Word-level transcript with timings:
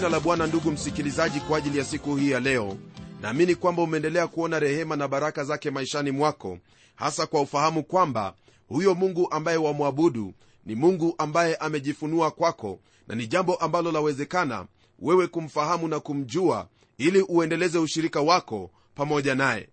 jina 0.00 0.08
la 0.10 0.20
bwana 0.20 0.46
ndugu 0.46 0.70
msikilizaji 0.70 1.40
kwa 1.40 1.58
ajili 1.58 1.78
ya 1.78 1.84
siku 1.84 2.16
hii 2.16 2.30
ya 2.30 2.40
leo. 2.40 2.76
Naamini 3.20 3.54
kwamba 3.54 3.82
umeendelea 3.82 4.26
kuona 4.26 4.58
rehema 4.58 4.96
na 4.96 5.08
baraka 5.08 5.44
zake 5.44 5.70
maishani 5.70 6.10
mwako 6.10 6.58
hasa 6.94 7.26
kwa 7.26 7.40
ufahamu 7.40 7.84
kwamba 7.84 8.34
huyo 8.68 8.94
mungu 8.94 9.28
ambaye 9.30 9.56
wamwabudu 9.58 10.34
ni 10.66 10.74
mungu 10.74 11.14
ambaye 11.18 11.56
amejifunua 11.56 12.30
kwako 12.30 12.80
na 13.08 13.14
ni 13.14 13.26
jambo 13.26 13.54
ambalo 13.54 13.92
lawezekana 13.92 14.66
wewe 14.98 15.26
kumfahamu 15.26 15.88
na 15.88 16.00
kumjua 16.00 16.68
ili 16.98 17.22
uendeleze 17.22 17.78
ushirika 17.78 18.20
wako 18.20 18.70
pamoja 18.94 19.34
naye. 19.34 19.68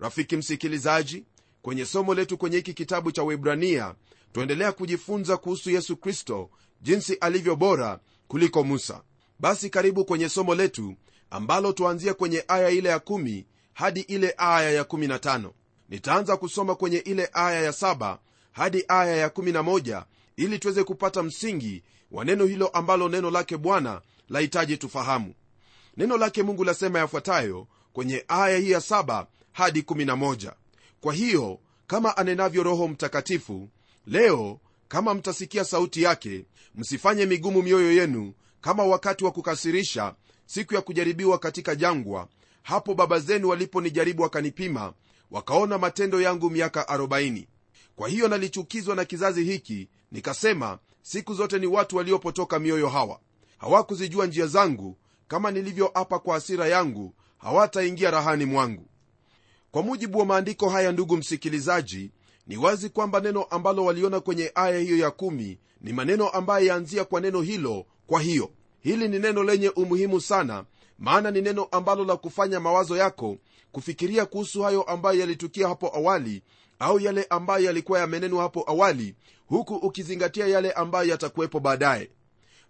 Rafiki 0.00 0.36
msikilizaji 0.36 1.24
kwenye 1.62 1.86
somo 1.86 2.14
letu 2.14 2.38
kwenye 2.38 2.56
hiki 2.56 2.74
kitabu 2.74 3.12
cha 3.12 3.22
webrania 3.22 3.94
tuendelea 4.32 4.72
kujifunza 4.72 5.36
kuhusu 5.36 5.70
yesu 5.70 5.96
kristo 5.96 6.50
jinsi 6.82 7.14
alivyo 7.14 7.56
bora 7.56 7.98
kuliko 8.28 8.64
musa 8.64 9.02
basi 9.38 9.70
karibu 9.70 10.04
kwenye 10.04 10.28
somo 10.28 10.54
letu 10.54 10.94
ambalo 11.30 11.72
tuanzia 11.72 12.14
kwenye 12.14 12.44
aya 12.48 12.70
ile 12.70 12.88
ya 12.88 12.98
1 12.98 13.44
hadi 13.72 14.00
ile 14.00 14.34
aya 14.38 14.70
ya 14.70 14.82
15 14.82 15.50
nitaanza 15.88 16.36
kusoma 16.36 16.74
kwenye 16.74 16.98
ile 16.98 17.30
aya 17.32 17.62
ya 17.62 17.70
7 17.70 18.18
hadi 18.52 18.84
aya 18.88 19.16
ya 19.16 19.28
11 19.28 20.04
ili 20.36 20.58
tuweze 20.58 20.84
kupata 20.84 21.22
msingi 21.22 21.82
wa 22.10 22.24
neno 22.24 22.44
hilo 22.44 22.68
ambalo 22.68 23.08
neno 23.08 23.30
lake 23.30 23.56
bwana 23.56 24.00
lahitaji 24.28 24.76
tufahamu. 24.76 25.34
Neno 25.96 26.16
lake 26.16 26.42
mungu 26.42 26.64
lasema 26.64 26.98
yafuatayo 26.98 27.66
kwenye 27.92 28.24
aya 28.28 28.58
hii 28.58 28.70
ya 28.70 28.78
7 28.78 29.26
hadi 29.52 29.80
11 29.80 30.52
kwa 31.00 31.14
hiyo 31.14 31.60
kama 31.86 32.16
anenavyo 32.16 32.62
roho 32.62 32.88
mtakatifu 32.88 33.68
leo 34.06 34.60
kama 34.88 35.14
mtasikia 35.14 35.64
sauti 35.64 36.02
yake 36.02 36.44
msifanye 36.74 37.26
migumu 37.26 37.62
mioyo 37.62 37.92
yenu 37.92 38.34
kama 38.64 38.84
wakati 38.84 39.24
wa 39.24 39.30
kukasirisha 39.30 40.14
siku 40.46 40.74
ya 40.74 40.80
kujaribiwa 40.80 41.38
katika 41.38 41.74
jangwa 41.74 42.28
hapo 42.62 42.94
baba 42.94 43.18
zenu 43.18 43.48
waliponijaribu 43.48 44.22
wakanipima 44.22 44.92
wakaona 45.30 45.78
matendo 45.78 46.20
yangu 46.20 46.50
miaka 46.50 46.82
40 46.82 47.46
kwa 47.96 48.08
hiyo 48.08 48.28
nalichukizwa 48.28 48.96
na 48.96 49.04
kizazi 49.04 49.44
hiki 49.44 49.88
nikasema 50.12 50.78
siku 51.02 51.34
zote 51.34 51.58
ni 51.58 51.66
watu 51.66 51.96
waliopotoka 51.96 52.58
mioyo 52.58 52.88
hawa. 52.88 53.20
Hawakuzijua 53.58 54.26
njia 54.26 54.46
zangu 54.46 54.96
kama 55.28 55.50
nilivyoapa 55.50 56.18
kwa 56.18 56.34
hasira 56.34 56.68
yangu 56.68 57.14
hawataingia 57.38 58.10
rahani 58.10 58.44
mwangu. 58.44 58.86
Kwa 59.70 59.82
mujibu 59.82 60.18
wa 60.18 60.24
maandiko 60.26 60.68
haya 60.68 60.92
ndugu 60.92 61.16
msikilizaji 61.16 62.10
ni 62.46 62.56
wazi 62.56 62.88
kwamba 62.88 63.20
neno 63.20 63.42
ambalo 63.42 63.84
waliona 63.84 64.20
kwenye 64.20 64.52
aya 64.54 64.78
hiyo 64.78 64.96
ya 64.96 65.10
kumi 65.10 65.58
ni 65.80 65.92
maneno 65.92 66.28
ambayo 66.28 66.66
yaanzia 66.66 67.04
kwa 67.04 67.20
neno 67.20 67.40
hilo 67.42 67.86
kwa 68.06 68.20
hiyo 68.20 68.50
hili 68.80 69.08
ni 69.08 69.18
neno 69.18 69.42
lenye 69.44 69.68
umuhimu 69.68 70.20
sana 70.20 70.64
maana 70.98 71.30
ni 71.30 71.40
neno 71.42 71.64
ambalo 71.64 72.04
la 72.04 72.16
kufanya 72.16 72.60
mawazo 72.60 72.96
yako 72.96 73.36
kufikiria 73.72 74.26
kuhusu 74.26 74.62
hayo 74.62 74.82
ambayo 74.82 75.20
yalitukia 75.20 75.68
hapo 75.68 75.96
awali 75.96 76.42
au 76.78 77.00
yale 77.00 77.26
ambayo 77.30 77.64
yalikuwa 77.64 77.98
yamenenwa 78.00 78.42
hapo 78.42 78.64
awali 78.66 79.14
huku 79.46 79.74
ukizingatia 79.74 80.46
yale 80.46 80.72
ambayo 80.72 81.08
yatakuwepo 81.10 81.60
baadaye. 81.60 82.10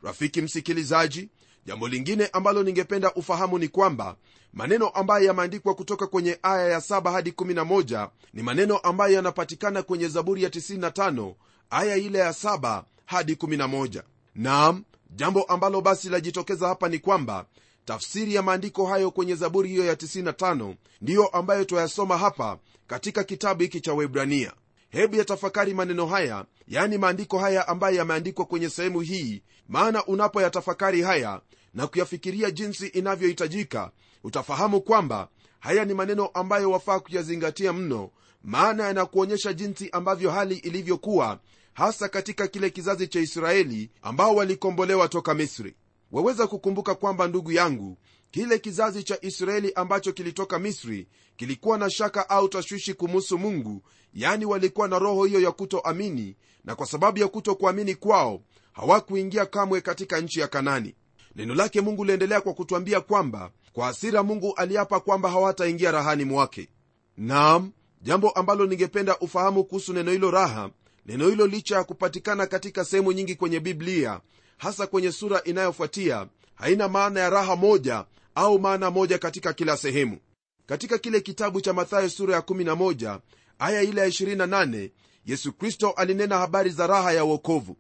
Rafiki 0.03 0.43
msikilizaji 0.43 1.29
jambo 1.67 1.89
lingine 1.89 2.27
ambalo 2.33 2.63
ningependa 2.63 3.13
ufahamu 3.15 3.59
ni 3.59 3.69
kwamba 3.69 4.17
maneno 4.53 4.89
ambayo 4.89 5.25
yameandikwa 5.27 5.75
kutoka 5.75 6.07
kwenye 6.07 6.39
aya 6.43 6.69
ya 6.69 6.79
7 6.79 7.13
hadi 7.13 7.31
11 7.31 8.09
ni 8.35 8.43
maneno 8.43 8.79
ambayo 8.79 9.15
yanapatikana 9.15 9.83
kwenye 9.83 10.09
zaburi 10.09 10.43
ya 10.43 10.49
95 10.49 11.35
aya 11.71 11.97
ile 11.97 12.19
ya 12.19 12.31
7 12.31 12.83
hadi 13.07 13.33
11 13.35 14.03
naam 14.35 14.85
jambo 15.15 15.43
ambalo 15.43 15.81
basi 15.81 16.09
lajitokeza 16.09 16.69
hapa 16.69 16.89
ni 16.89 16.99
kwamba 16.99 17.47
tafsiri 17.85 18.35
ya 18.35 18.43
maandiko 18.43 18.87
hayo 18.87 19.11
kwenye 19.11 19.35
zaburi 19.35 19.69
hiyo 19.69 19.85
ya 19.85 19.95
95 19.95 20.75
ndiyo 21.01 21.27
ambayo 21.27 21.65
twayasoma 21.65 22.19
hapa 22.19 22.59
katika 22.87 23.25
kitabu 23.25 23.63
hiki 23.63 23.81
cha 23.81 23.95
webrania 23.95 24.53
hebu 24.91 25.17
yatafakari 25.17 25.75
maneno 25.75 26.07
haya 26.07 26.45
yaani 26.69 26.99
maandiko 26.99 27.39
haya 27.39 27.69
ambayo 27.69 27.97
yameandikwa 27.97 28.45
kwenye 28.45 28.71
sehemu 28.71 29.01
hii. 29.01 29.43
Maana 29.69 30.05
unapoyatafakari 30.07 31.03
haya 31.03 31.41
na 31.75 31.87
kuyafikiria 31.87 32.51
jinsi 32.51 32.87
inavyohitajika 32.87 33.91
utafahamu 34.25 34.81
kwamba 34.81 35.29
haya 35.61 35.85
ni 35.85 35.95
maneno 35.95 36.27
ambayo 36.27 36.71
wafaa 36.71 37.01
kuyazingatia 37.01 37.73
mno. 37.73 38.11
Maana 38.45 38.85
yanakuonyesha 38.87 39.53
jinsi 39.53 39.91
ambavyo 39.93 40.31
hali 40.31 40.55
ilivyokuwa 40.57 41.39
hasa 41.75 42.09
katika 42.09 42.49
kile 42.49 42.71
kizazi 42.71 43.09
cha 43.09 43.21
israeli 43.21 43.91
ambao 44.03 44.35
walikombolewa 44.35 45.09
toka 45.09 45.35
misri. 45.35 45.75
Waweza 46.13 46.47
kukumbuka 46.47 46.95
kwamba 46.95 47.29
ndugu 47.29 47.53
yangu 47.53 47.99
kile 48.31 48.59
kizazi 48.59 49.03
cha 49.05 49.19
israeli 49.21 49.73
ambacho 49.75 50.13
kilitoka 50.13 50.59
misri 50.59 51.09
kilikuwa 51.37 51.79
na 51.79 51.91
shaka 51.91 52.29
au 52.31 52.49
tashwishi 52.49 52.95
kumuhusu 52.95 53.39
mungu 53.39 53.83
yani 54.15 54.45
walikuwa 54.45 54.89
na 54.89 54.99
roho 54.99 55.25
hiyo 55.25 55.41
ya 55.41 55.53
kutoamini 55.53 56.37
na 56.65 56.75
kwa 56.75 56.87
sababu 56.87 57.19
ya 57.19 57.29
kutokuamini 57.29 57.95
kwao 57.95 58.43
hawakuingia 58.73 59.47
kamwe 59.47 59.81
katika 59.81 60.21
nchi 60.21 60.41
ya 60.41 60.49
kanani. 60.49 60.95
Neno 61.37 61.55
lake 61.55 61.81
mungu 61.81 62.05
liendelea 62.05 62.41
kwa 62.41 62.55
kutwambia 62.55 63.01
kwamba 63.01 63.51
kwa 63.73 63.87
hasira 63.87 64.23
mungu 64.23 64.55
aliapa 64.57 65.01
kwamba 65.01 65.31
hawataingia 65.31 65.91
rahani 65.91 66.25
mwake. 66.25 66.69
Naam 67.17 67.73
jambo 68.03 68.31
ambalo 68.31 68.67
ningependa 68.67 69.19
ufahamu 69.19 69.65
kuhusu 69.65 69.93
neno 69.93 70.11
hilo 70.13 70.31
raha 70.31 70.71
neno 71.07 71.29
hilo 71.29 71.47
licha 71.47 71.77
ya 71.77 71.85
kupatikana 71.85 72.47
katika 72.47 72.85
sehemu 72.85 73.13
nyingi 73.13 73.35
kwenye 73.35 73.61
biblia 73.61 74.21
hasa 74.59 74.87
kwenye 74.87 75.13
sura 75.13 75.43
inayofuatia 75.45 76.27
haina 76.55 76.89
maana 76.89 77.21
ya 77.21 77.31
raha 77.31 77.57
moja 77.57 78.05
au 78.35 78.59
maana 78.59 78.91
moja 78.91 79.19
katika 79.19 79.53
kila 79.53 79.77
sehemu. 79.77 80.19
Katika 80.67 80.99
kile 80.99 81.21
kitabu 81.21 81.61
cha 81.61 81.73
mathayo 81.73 82.09
sura 82.11 82.35
ya 82.35 82.41
11 82.41 83.21
aya 83.59 83.83
ile 83.83 84.01
ya 84.01 84.09
28 84.09 84.91
yesu 85.27 85.53
kristo 85.53 85.91
alinena 85.91 86.39
habari 86.39 86.71
za 86.71 86.87
raha 86.87 87.13
ya 87.13 87.25
uokovu 87.25 87.77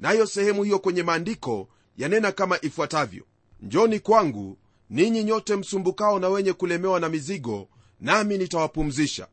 nayo 0.00 0.26
sehemu 0.26 0.62
hiyo 0.64 0.78
kwenye 0.78 1.02
maandiko 1.02 1.68
yanena 1.96 2.32
kama 2.32 2.58
ifuatavyo. 2.62 3.24
Njoni 3.60 4.00
kwangu 4.00 4.58
ninyi 4.90 5.24
nyote 5.24 5.56
msumbukao 5.56 6.18
na 6.18 6.28
wenye 6.28 6.52
kulemewa 6.52 7.00
na 7.00 7.08
mizigo 7.08 7.68
nami 8.00 8.38
nitawapumzisha. 8.38 9.28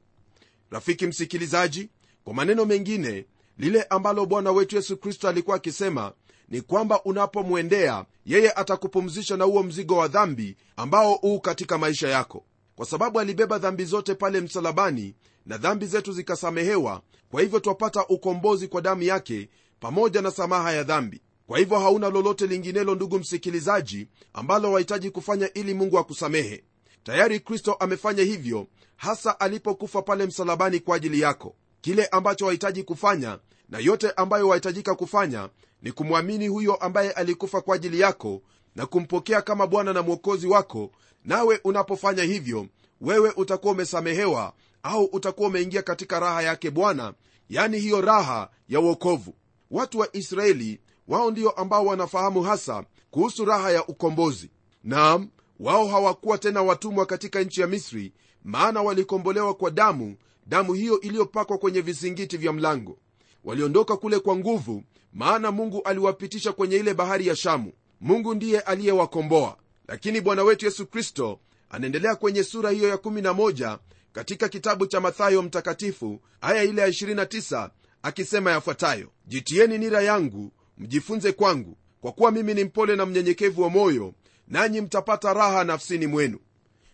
Rafiki 0.72 1.08
msikilizaji 1.08 1.90
kwa 2.24 2.34
maneno 2.34 2.66
mengine 2.66 3.26
lile 3.58 3.84
ambalo 3.84 4.26
bwana 4.26 4.52
wetu 4.52 4.76
yesu 4.76 4.98
kristo 4.98 5.28
alikuwa 5.30 5.56
akisema 5.56 6.14
ni 6.50 6.62
kwamba 6.62 7.04
unapomwendea 7.04 8.06
yeye 8.26 8.52
atakupumzisha 8.52 9.38
na 9.38 9.44
huo 9.46 9.64
mzigo 9.64 9.98
wa 9.98 10.08
dhambi 10.08 10.58
ambao 10.78 11.14
huu 11.14 11.40
katika 11.40 11.78
maisha 11.78 12.08
yako. 12.10 12.46
Kwa 12.76 12.86
sababu 12.86 13.20
alibeba 13.20 13.58
dhambi 13.58 13.86
zote 13.86 14.16
pale 14.16 14.42
msalabani 14.42 15.16
na 15.46 15.58
dhambi 15.58 15.86
zetu 15.86 16.12
zikasamehewa 16.14 17.02
kwa 17.32 17.42
hivyo 17.42 17.60
twapata 17.60 18.08
ukombozi 18.08 18.68
kwa 18.68 18.82
damu 18.82 19.04
yake 19.04 19.50
pamoja 19.80 20.22
na 20.22 20.32
samaha 20.32 20.72
ya 20.74 20.84
dhambi. 20.84 21.22
Kwa 21.48 21.60
hivyo 21.60 21.80
hauna 21.80 22.10
lolote 22.10 22.48
linginelo 22.48 22.96
ndugu 22.96 23.20
msikilizaji 23.20 24.08
ambalo 24.34 24.72
wahitaji 24.72 25.10
kufanya 25.12 25.54
ili 25.54 25.74
mungu 25.74 26.00
akusamehe. 26.00 26.64
Tayari 27.04 27.40
kristo 27.40 27.74
amefanya 27.74 28.24
hivyo 28.24 28.68
hasa 28.96 29.40
alipokufa 29.40 30.02
pale 30.02 30.26
msalabani 30.26 30.80
kwa 30.80 30.96
ajili 30.96 31.22
yako 31.22 31.56
kile 31.86 32.06
ambacho 32.06 32.46
wahitaji 32.46 32.84
kufanya 32.84 33.40
na 33.70 33.80
yote 33.80 34.12
ambayo 34.12 34.48
wahitajika 34.48 34.96
kufanya 34.96 35.50
ni 35.82 35.92
kumwamini 35.92 36.48
huyo 36.48 36.76
ambaye 36.76 37.12
alikufa 37.12 37.62
kwa 37.62 37.76
ajili 37.76 38.00
yako 38.00 38.42
na 38.76 38.86
kumpokea 38.86 39.42
kama 39.42 39.68
bwana 39.68 39.94
na 39.94 40.02
mwokozi 40.02 40.48
wako. 40.48 40.92
Nawe 41.26 41.60
unapofanya 41.64 42.24
hivyo 42.24 42.68
wewe 43.02 43.34
utakuwa 43.38 43.74
umesamehewa 43.74 44.54
au 44.84 45.04
utakuwa 45.04 45.48
umeingia 45.50 45.82
katika 45.82 46.20
raha 46.20 46.42
yake 46.42 46.72
bwana 46.72 47.14
yani 47.50 47.80
hiyo 47.80 48.02
raha 48.02 48.50
ya 48.70 48.80
uokovu 48.80 49.34
watu 49.72 50.00
wa 50.00 50.16
israeli 50.16 50.80
wao 51.08 51.32
ndio 51.32 51.50
ambao 51.50 51.86
wanafahamu 51.86 52.42
hasa 52.44 52.84
kuhusu 53.12 53.46
raha 53.46 53.72
ya 53.72 53.88
ukombozi. 53.88 54.50
Naam 54.84 55.30
wao 55.60 55.88
hawakuwa 55.88 56.38
tena 56.38 56.62
watumwa 56.64 57.06
katika 57.06 57.42
nchi 57.42 57.62
ya 57.62 57.68
misri 57.68 58.14
maana 58.46 58.82
walikombolewa 58.82 59.54
kwa 59.54 59.72
damu 59.72 60.16
damu 60.46 60.74
hiyo 60.74 61.00
iliyopakwa 61.02 61.58
kwenye 61.58 61.82
vizingiti 61.82 62.38
vya 62.38 62.54
mlango. 62.54 62.98
Waliondoka 63.44 63.98
kule 63.98 64.20
kwa 64.20 64.36
nguvu 64.36 64.84
maana 65.14 65.52
mungu 65.52 65.82
aliwapitisha 65.82 66.52
kwenye 66.52 66.76
ile 66.76 66.94
bahari 66.94 67.28
ya 67.28 67.36
shamu. 67.36 67.72
Mungu 68.02 68.34
ndiye 68.36 68.60
aliyewakomboa. 68.60 69.58
Lakini 69.88 70.22
bwana 70.22 70.44
wetu 70.44 70.66
yesu 70.66 70.86
kristo 70.88 71.40
anaendelea 71.70 72.16
kwenye 72.16 72.44
sura 72.44 72.70
hiyo 72.70 72.90
ya 72.90 72.96
11 72.96 73.78
katika 74.14 74.50
kitabu 74.50 74.88
cha 74.88 75.00
mathayo 75.00 75.42
mtakatifu 75.42 76.20
aya 76.42 76.64
ile 76.64 76.82
ya 76.82 76.88
29 76.88 77.70
akisema 78.02 78.52
yafuatayo 78.52 79.12
jitieni 79.28 79.78
nira 79.78 80.02
yangu 80.02 80.52
mjifunze 80.78 81.32
kwangu. 81.32 81.78
Kwa 82.02 82.12
kuwa 82.12 82.32
mimi 82.32 82.54
ni 82.54 82.64
mpole 82.64 82.96
na 82.96 83.06
mnyenyekevu 83.06 83.62
wa 83.62 83.70
moyo 83.70 84.14
nanyi 84.48 84.82
mtapata 84.82 85.34
raha 85.34 85.64
nafsini 85.64 86.08
mwenu. 86.08 86.40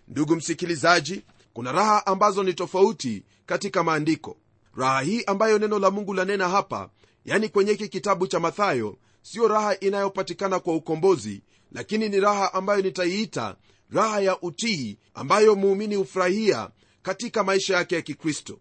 Ndugu 0.08 0.36
msikilizaji 0.36 1.22
kuna 1.54 1.72
raha 1.72 2.06
ambazo 2.06 2.44
ni 2.44 2.54
tofauti 2.54 3.24
katika 3.46 3.84
maandiko. 3.84 4.38
Raha 4.76 5.02
hii 5.02 5.24
ambayo 5.24 5.60
neno 5.60 5.80
la 5.80 5.92
mungu 5.92 6.14
lanena 6.14 6.50
hapa 6.50 6.90
yani 7.26 7.50
kwenye 7.50 7.72
hiki 7.72 7.88
kitabu 7.90 8.28
cha 8.28 8.40
mathayo 8.40 8.98
siyo 9.22 9.48
raha 9.48 9.80
inayopatikana 9.80 10.60
kwa 10.60 10.76
ukombozi 10.76 11.44
lakini 11.72 12.10
ni 12.10 12.20
raha 12.20 12.54
ambayo 12.54 12.82
nitaiita 12.82 13.56
raha 13.90 14.20
ya 14.22 14.42
utii 14.42 14.98
ambayo 15.14 15.56
muumini 15.56 15.96
hufurahia 15.96 16.70
katika 17.02 17.44
maisha 17.44 17.76
yake 17.76 17.96
ya 17.96 18.02
kikristo. 18.02 18.60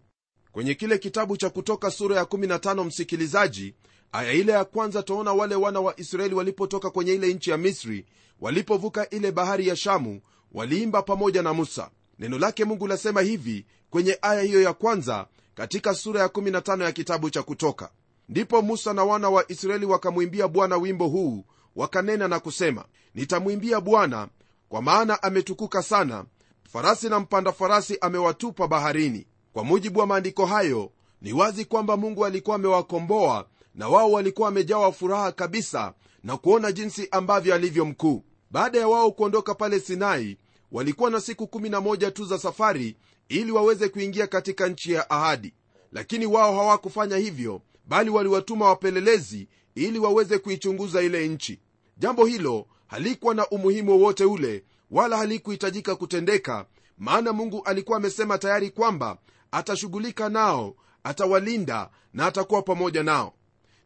Kwenye 0.51 0.73
kile 0.73 0.97
kitabu 0.97 1.37
cha 1.37 1.49
kutoka 1.49 1.91
sura 1.91 2.15
ya 2.15 2.23
15 2.23 2.83
msikilizaji 2.85 3.75
aya 4.11 4.31
ile 4.33 4.51
ya 4.51 4.65
kwanza 4.65 5.03
twaona 5.03 5.33
wale 5.33 5.55
wana 5.55 5.79
wa 5.79 5.99
israeli 5.99 6.35
walipotoka 6.35 6.89
kwenye 6.89 7.13
ile 7.13 7.33
nchi 7.33 7.49
ya 7.49 7.57
misri 7.57 8.05
walipovuka 8.41 9.09
ile 9.09 9.31
bahari 9.31 9.67
ya 9.67 9.75
shamu 9.75 10.21
waliimba 10.51 11.01
pamoja 11.01 11.41
na 11.41 11.53
musa 11.53 11.89
neno 12.21 12.37
lake 12.39 12.65
mungu 12.65 12.87
lasema 12.87 13.21
hivi 13.21 13.65
kwenye 13.89 14.17
aya 14.21 14.41
hiyo 14.41 14.61
ya 14.61 14.73
kwanza 14.73 15.27
katika 15.55 15.93
sura 15.93 16.21
ya 16.21 16.27
15 16.27 16.83
ya 16.83 16.91
kitabu 16.91 17.29
cha 17.29 17.43
kutoka. 17.43 17.89
Ndipo 18.29 18.61
musa 18.61 18.93
na 18.93 19.03
wana 19.03 19.29
wa 19.29 19.51
israeli 19.51 19.85
wakamwimbia 19.85 20.47
bwana 20.47 20.77
wimbo 20.77 21.07
huu 21.07 21.45
wakanena 21.75 22.27
na 22.27 22.39
kusema 22.39 22.85
nitamwimbia 23.15 23.81
bwana 23.81 24.27
kwa 24.69 24.81
maana 24.81 25.23
ametukuka 25.23 25.83
sana. 25.83 26.25
Farasi 26.73 27.09
na 27.09 27.19
mpanda 27.19 27.51
farasi 27.51 27.97
amewatupa 28.01 28.67
baharini. 28.67 29.27
Kwa 29.53 29.63
mujibu 29.63 29.99
wa 29.99 30.07
maandiko 30.07 30.45
hayo 30.45 30.91
ni 31.21 31.33
wazi 31.33 31.65
kwamba 31.65 31.97
mungu 31.97 32.25
alikuwa 32.25 32.55
amewakomboa 32.55 33.47
na 33.75 33.89
wao 33.89 34.11
walikuwa 34.11 34.45
wamejawa 34.45 34.91
furaha 34.91 35.31
kabisa 35.31 35.93
na 36.23 36.37
kuona 36.37 36.71
jinsi 36.71 37.07
ambavyo 37.11 37.55
alivyo 37.55 37.85
mkuu. 37.85 38.23
Baada 38.51 38.79
ya 38.79 38.87
wao 38.87 39.11
kuondoka 39.11 39.55
pale 39.55 39.79
sinai 39.79 40.37
walikuwa 40.71 41.09
na 41.09 41.21
siku 41.21 41.43
11 41.43 42.11
tu 42.11 42.25
za 42.25 42.37
safari 42.39 42.95
ili 43.29 43.51
waweze 43.51 43.89
kuingia 43.89 44.27
katika 44.27 44.67
nchi 44.67 44.91
ya 44.91 45.09
ahadi. 45.09 45.53
Lakini 45.91 46.25
wao 46.25 46.55
hawakufanya 46.55 47.17
hivyo 47.17 47.61
bali 47.85 48.09
waliwatuma 48.09 48.65
wapelelezi 48.65 49.47
ili 49.75 49.99
waweze 49.99 50.37
kuichunguza 50.37 51.01
ile 51.01 51.27
nchi. 51.27 51.59
Jambo 51.97 52.25
hilo 52.25 52.67
halikuwa 52.87 53.35
na 53.35 53.47
umuhimu 53.49 53.91
wowote 53.91 54.25
ule 54.25 54.63
wala 54.91 55.17
halikuhitajika 55.17 55.95
kutendeka 55.95 56.65
maana 56.97 57.33
mungu 57.33 57.61
alikuwa 57.65 57.97
amesema 57.97 58.37
tayari 58.37 58.69
kwamba 58.69 59.17
atashughulika 59.51 60.29
nao 60.29 60.75
atawalinda 61.03 61.89
na 62.13 62.25
atakuwa 62.25 62.61
pamoja 62.61 63.03
nao. 63.03 63.33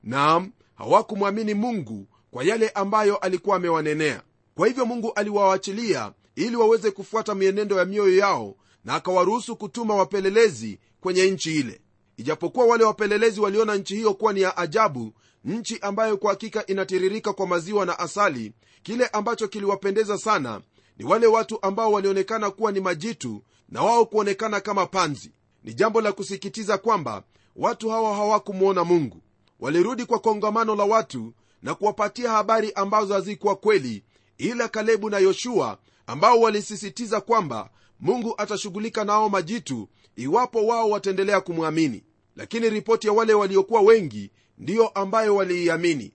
Naam 0.04 0.52
hawakumwamini 0.76 1.54
mungu 1.54 2.08
kwa 2.32 2.44
yale 2.44 2.70
ambayo 2.70 3.18
alikuwa 3.18 3.56
amewanenea. 3.56 4.22
Kwa 4.56 4.68
hivyo 4.68 4.86
mungu 4.86 5.14
aliwaachilia 5.14 6.14
ili 6.36 6.56
waweze 6.56 6.92
kufuata 6.92 7.36
mienendo 7.36 7.78
ya 7.78 7.86
mioyo 7.86 8.18
yao 8.18 8.56
na 8.86 8.94
akawaruhusu 8.96 9.56
kutuma 9.56 9.96
wapelelezi 9.96 10.80
kwenye 11.02 11.32
nchi 11.32 11.56
ile. 11.56 11.82
Ijapokuwa 12.18 12.66
wale 12.66 12.84
wapelelezi 12.84 13.42
waliona 13.42 13.76
nchi 13.76 13.96
hiyo 13.96 14.14
kuwa 14.14 14.34
ni 14.34 14.42
ya 14.42 14.58
ajabu 14.58 15.14
nchi 15.46 15.80
ambayo 15.82 16.18
kwa 16.18 16.30
hakika 16.30 16.66
inatiririka 16.66 17.34
kwa 17.34 17.48
maziwa 17.48 17.86
na 17.86 18.00
asali 18.00 18.54
kile 18.84 19.08
ambacho 19.08 19.48
kiliwapendeza 19.48 20.18
sana 20.18 20.62
ni 20.98 21.06
wale 21.06 21.28
watu 21.28 21.60
ambao 21.62 21.92
walionekana 21.92 22.52
kuwa 22.52 22.72
ni 22.72 22.80
majitu 22.80 23.44
na 23.70 23.82
wao 23.84 24.06
kuonekana 24.06 24.60
kama 24.62 24.86
panzi. 24.86 25.32
Ni 25.64 25.74
jambo 25.74 26.02
la 26.02 26.12
kusikitiza 26.12 26.78
kwamba 26.78 27.24
watu 27.56 27.90
hawa 27.90 28.16
hawakumwona 28.16 28.84
mungu. 28.84 29.22
Walirudi 29.60 30.06
kwa 30.06 30.20
kongamano 30.20 30.76
la 30.76 30.84
watu 30.84 31.34
na 31.62 31.76
kuwapatia 31.76 32.32
habari 32.32 32.72
ambazo 32.74 33.14
hazikuwa 33.14 33.56
kweli 33.56 34.04
ila 34.38 34.68
kalebu 34.68 35.10
na 35.10 35.18
yoshua 35.20 35.78
ambao 36.08 36.40
walisisitiza 36.42 37.22
kwamba 37.22 37.70
mungu 38.00 38.34
atashughulika 38.38 39.04
nao 39.04 39.30
majitu 39.30 39.90
iwapo 40.16 40.66
wao 40.68 40.90
wataendelea 40.90 41.42
kumwamini. 41.42 42.04
Lakini 42.36 42.70
ripoti 42.70 43.08
ya 43.08 43.14
wale 43.14 43.34
waliokuwa 43.34 43.82
wengi 43.82 44.32
ndiyo 44.58 44.88
ambayo 44.88 45.36
waliiamini. 45.36 46.14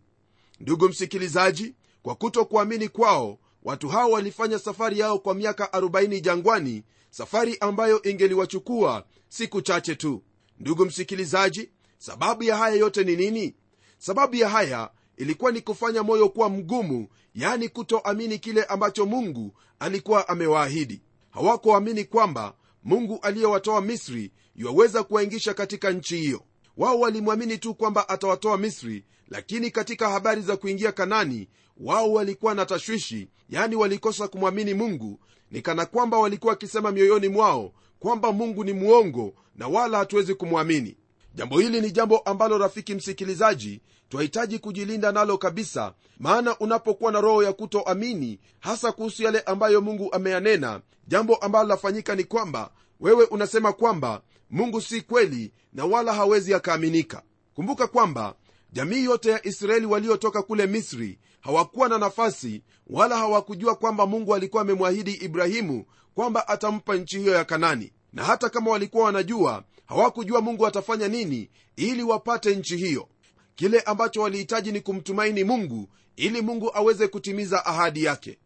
Ndugu 0.61 0.89
msikilizaji 0.89 1.75
kwa 2.03 2.15
kutokuamini 2.15 2.89
kwao 2.89 3.39
watu 3.63 3.89
hao 3.89 4.11
walifanya 4.11 4.59
safari 4.59 4.99
yao 4.99 5.19
kwa 5.19 5.35
miaka 5.35 5.65
40 5.65 6.21
jangwani 6.21 6.83
safari 7.11 7.57
ambayo 7.61 8.03
ingeliwachukua 8.03 9.05
siku 9.29 9.63
chache 9.63 9.95
tu. 9.95 10.23
Ndugu 10.59 10.85
msikilizaji 10.85 11.71
sababu 11.99 12.43
ya 12.43 12.57
haya 12.57 12.77
yote 12.77 13.05
ni 13.05 13.17
nini? 13.17 13.55
Sababu 13.99 14.37
ya 14.37 14.49
haya 14.49 14.91
ilikuwa 15.21 15.53
ni 15.53 15.61
kufanya 15.61 16.03
moyo 16.03 16.29
kuwa 16.29 16.49
mgumu 16.49 17.09
yani 17.35 17.69
kutoamini 17.69 18.39
kile 18.39 18.65
ambacho 18.65 19.07
mungu 19.07 19.55
alikuwa 19.79 20.29
amewaahidi. 20.29 21.03
Hawakuamini 21.31 22.05
kwamba 22.05 22.55
mungu 22.85 23.19
aliyewatoa 23.23 23.81
misri 23.81 24.33
iwaweza 24.57 25.03
kuwaingisha 25.03 25.55
katika 25.55 25.91
nchi 25.91 26.17
hiyo. 26.17 26.43
Wao 26.77 27.01
walimwamini 27.01 27.59
tu 27.59 27.75
kwamba 27.75 28.09
atawatoa 28.09 28.59
misri 28.59 29.05
lakini 29.29 29.71
katika 29.71 30.09
habari 30.09 30.43
za 30.43 30.57
kuingia 30.57 30.93
kanani 30.93 31.49
wao 31.77 32.13
walikuwa 32.13 32.55
na 32.55 32.67
tashwishi 32.67 33.29
yani 33.51 33.77
walikosa 33.77 34.29
kumwamini 34.29 34.75
mungu 34.75 35.21
ni 35.51 35.63
kana 35.63 35.87
kwamba 35.87 36.19
walikuwa 36.19 36.51
wakisema 36.53 36.93
mioyoni 36.93 37.29
mwao 37.29 37.73
kwamba 37.99 38.33
mungu 38.33 38.65
ni 38.65 38.73
mwongo 38.73 39.33
na 39.57 39.69
wala 39.69 39.99
hatuwezi 39.99 40.35
kumwamini 40.35 40.97
jambo 41.41 41.59
hili 41.59 41.81
ni 41.81 41.91
jambo 41.91 42.19
ambalo 42.19 42.59
rafiki 42.59 42.95
msikilizaji 42.95 43.81
twahitaji 44.09 44.59
kujilinda 44.59 45.13
nalo 45.13 45.39
kabisa 45.39 45.93
maana 46.19 46.59
unapokuwa 46.59 47.13
na 47.13 47.21
roho 47.21 47.43
ya 47.43 47.53
kutoamini 47.53 48.41
hasa 48.59 48.93
kuhusu 48.93 49.23
yale 49.23 49.41
ambayo 49.41 49.81
mungu 49.81 50.13
ameyanena 50.13 50.81
jambo 51.07 51.37
ambalo 51.37 51.69
lafanyika 51.69 52.15
ni 52.15 52.25
kwamba 52.25 52.71
wewe 53.01 53.25
unasema 53.25 53.73
kwamba 53.73 54.23
mungu 54.51 54.81
si 54.81 55.01
kweli 55.03 55.53
na 55.73 55.85
wala 55.85 56.15
hawezi 56.15 56.55
akaaminika. 56.55 57.23
Kumbuka 57.55 57.87
kwamba 57.87 58.35
jamii 58.73 59.05
yote 59.05 59.31
ya 59.31 59.47
israeli 59.47 59.87
waliotoka 59.87 60.43
kule 60.43 60.67
misri 60.67 61.19
hawakuwa 61.41 61.89
na 61.89 61.99
nafasi 61.99 62.63
wala 62.87 63.17
hawakujua 63.19 63.75
kwamba 63.75 64.07
mungu 64.07 64.35
alikuwa 64.35 64.63
amemwahidi 64.63 65.13
ibrahimu 65.13 65.85
kwamba 66.15 66.49
atampa 66.49 66.97
nchi 66.97 67.19
hiyo 67.19 67.35
ya 67.35 67.45
kanani. 67.45 67.93
Na 68.13 68.25
hata 68.25 68.49
kama 68.49 68.71
walikuwa 68.71 69.05
wanajua 69.05 69.65
hawakujua 69.95 70.41
mungu 70.41 70.67
atafanya 70.67 71.09
nini 71.09 71.51
ili 71.77 72.03
wapate 72.03 72.57
nchi 72.57 72.77
hiyo. 72.77 73.09
Kile 73.55 73.81
ambacho 73.81 74.21
walihitaji 74.23 74.73
ni 74.73 74.81
kumtumaini 74.81 75.45
mungu 75.45 75.89
ili 76.17 76.43
mungu 76.43 76.71
aweze 76.75 77.09
kutimiza 77.09 77.67
ahadi 77.67 78.05
yake. 78.05 78.39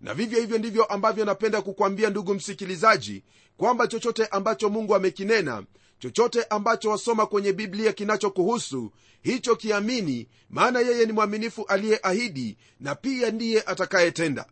Na 0.00 0.14
vivyo 0.14 0.40
hivyo 0.40 0.58
ndivyo 0.58 0.84
ambavyo 0.84 1.24
napenda 1.24 1.62
kukwambia 1.62 2.10
ndugu 2.10 2.34
msikilizaji 2.34 3.22
kwamba 3.56 3.86
chochote 3.86 4.26
ambacho 4.26 4.68
mungu 4.70 4.94
amekinena 4.94 5.64
chochote 5.98 6.44
ambacho 6.44 6.90
wasoma 6.90 7.26
kwenye 7.26 7.52
biblia 7.52 7.92
kinachokuhusu 7.92 8.92
hicho 9.22 9.56
kiamini 9.56 10.28
maana 10.50 10.80
yeye 10.80 11.06
ni 11.06 11.12
mwaminifu 11.12 11.64
aliyeahidi 11.64 12.56
na 12.80 12.94
pia 12.94 13.30
ndiye 13.30 13.62
atakayetenda. 13.62 14.46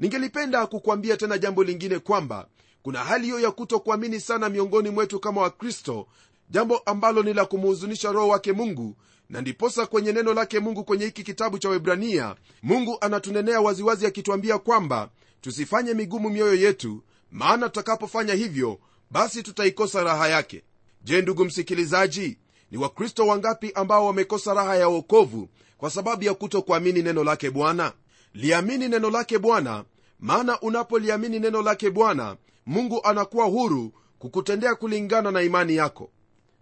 Ningelipenda 0.00 0.66
kukwambia 0.66 1.16
tena 1.16 1.38
jambo 1.38 1.64
lingine 1.64 1.98
kwamba 1.98 2.48
kuna 2.82 2.98
hali 3.04 3.24
hiyo 3.24 3.40
ya 3.40 3.50
kutokuamini 3.50 4.20
sana 4.20 4.48
miongoni 4.48 4.90
mwetu 4.90 5.20
kama 5.20 5.40
wakristo 5.42 6.06
jambo 6.50 6.78
ambalo 6.78 7.22
ni 7.22 7.34
la 7.34 7.44
kumuhuzunisha 7.44 8.12
roho 8.12 8.28
wake 8.28 8.52
mungu 8.52 8.96
na 9.30 9.40
ndiposa 9.40 9.86
kwenye 9.86 10.12
neno 10.12 10.34
lake 10.34 10.60
mungu 10.60 10.84
kwenye 10.84 11.04
hiki 11.04 11.22
kitabu 11.22 11.58
cha 11.58 11.68
webrania 11.68 12.36
mungu 12.62 12.98
anatunenea 13.00 13.60
waziwazi 13.60 14.06
akituambia 14.06 14.58
kwamba 14.58 15.10
tusifanye 15.40 15.94
migumu 15.94 16.30
mioyo 16.30 16.54
yetu 16.54 17.02
maana 17.30 17.68
tutakapofanya 17.68 18.34
hivyo 18.34 18.78
basi 19.10 19.42
tutaikosa 19.42 20.04
raha 20.04 20.28
yake. 20.28 20.62
Je 21.04 21.22
ndugu 21.22 21.44
msikilizaji 21.44 22.38
ni 22.70 22.78
wakristo 22.78 23.26
wangapi 23.26 23.72
ambao 23.74 24.06
wamekosa 24.06 24.54
raha 24.54 24.76
ya 24.76 24.88
uokovu 24.88 25.48
kwa 25.78 25.90
sababu 25.90 26.24
ya 26.24 26.34
kutokuamini 26.34 27.02
neno 27.02 27.24
lake 27.24 27.50
bwana? 27.50 27.92
Liamini 28.34 28.88
neno 28.88 29.10
lake 29.10 29.38
bwana 29.38 29.84
maana 30.20 30.60
unapoliamini 30.60 31.38
neno 31.38 31.62
lake 31.62 31.90
bwana 31.90 32.36
mungu 32.68 33.00
anakuwa 33.04 33.46
huru 33.46 33.92
kukutendea 34.18 34.74
kulingana 34.74 35.30
na 35.30 35.42
imani 35.42 35.76
yako. 35.76 36.10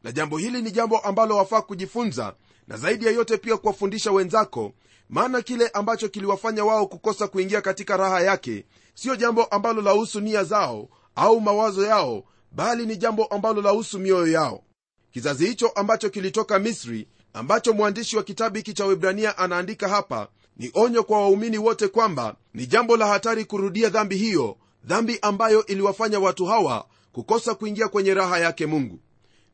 Na 0.03 0.13
jambo 0.13 0.39
hili 0.39 0.63
ni 0.63 0.71
jambo 0.71 0.99
ambalo 0.99 1.37
wafaa 1.37 1.63
kujifunza 1.63 2.35
na 2.69 2.77
zaidi 2.77 3.07
ya 3.07 3.13
yote 3.13 3.37
pia 3.37 3.57
kuwafundisha 3.57 4.13
wenzako 4.13 4.73
maana 5.09 5.43
kile 5.43 5.69
ambacho 5.69 6.09
kiliwafanya 6.09 6.65
wao 6.65 6.87
kukosa 6.87 7.29
kuingia 7.29 7.61
katika 7.61 7.97
raha 7.97 8.21
yake 8.21 8.65
siyo 8.95 9.17
jambo 9.17 9.45
ambalo 9.45 9.83
lahusu 9.83 10.21
nia 10.21 10.45
zao 10.45 10.89
au 11.15 11.41
mawazo 11.41 11.87
yao 11.87 12.25
bali 12.53 12.87
ni 12.87 12.97
jambo 12.97 13.25
ambalo 13.25 13.63
lahusu 13.63 13.99
mioyo 13.99 14.27
yao. 14.33 14.63
Kizazi 15.11 15.47
hicho 15.47 15.69
ambacho 15.69 16.11
kilitoka 16.11 16.59
misri 16.59 17.09
ambacho 17.33 17.73
mwandishi 17.73 18.17
wa 18.17 18.23
kitabu 18.23 18.57
hiki 18.57 18.73
cha 18.73 18.87
webrania 18.87 19.39
anaandika 19.39 19.89
hapa 19.89 20.29
ni 20.57 20.71
onyo 20.75 21.03
kwa 21.03 21.21
waumini 21.21 21.59
wote 21.59 21.89
kwamba 21.89 22.37
ni 22.55 22.67
jambo 22.67 22.97
la 22.97 23.07
hatari 23.07 23.45
kurudia 23.45 23.89
dhambi 23.89 24.17
hiyo 24.17 24.57
dhambi 24.87 25.19
ambayo 25.23 25.67
iliwafanya 25.67 26.21
watu 26.21 26.47
hawa 26.47 26.87
kukosa 27.13 27.55
kuingia 27.55 27.89
kwenye 27.89 28.15
raha 28.15 28.39
yake 28.39 28.67
mungu. 28.67 28.99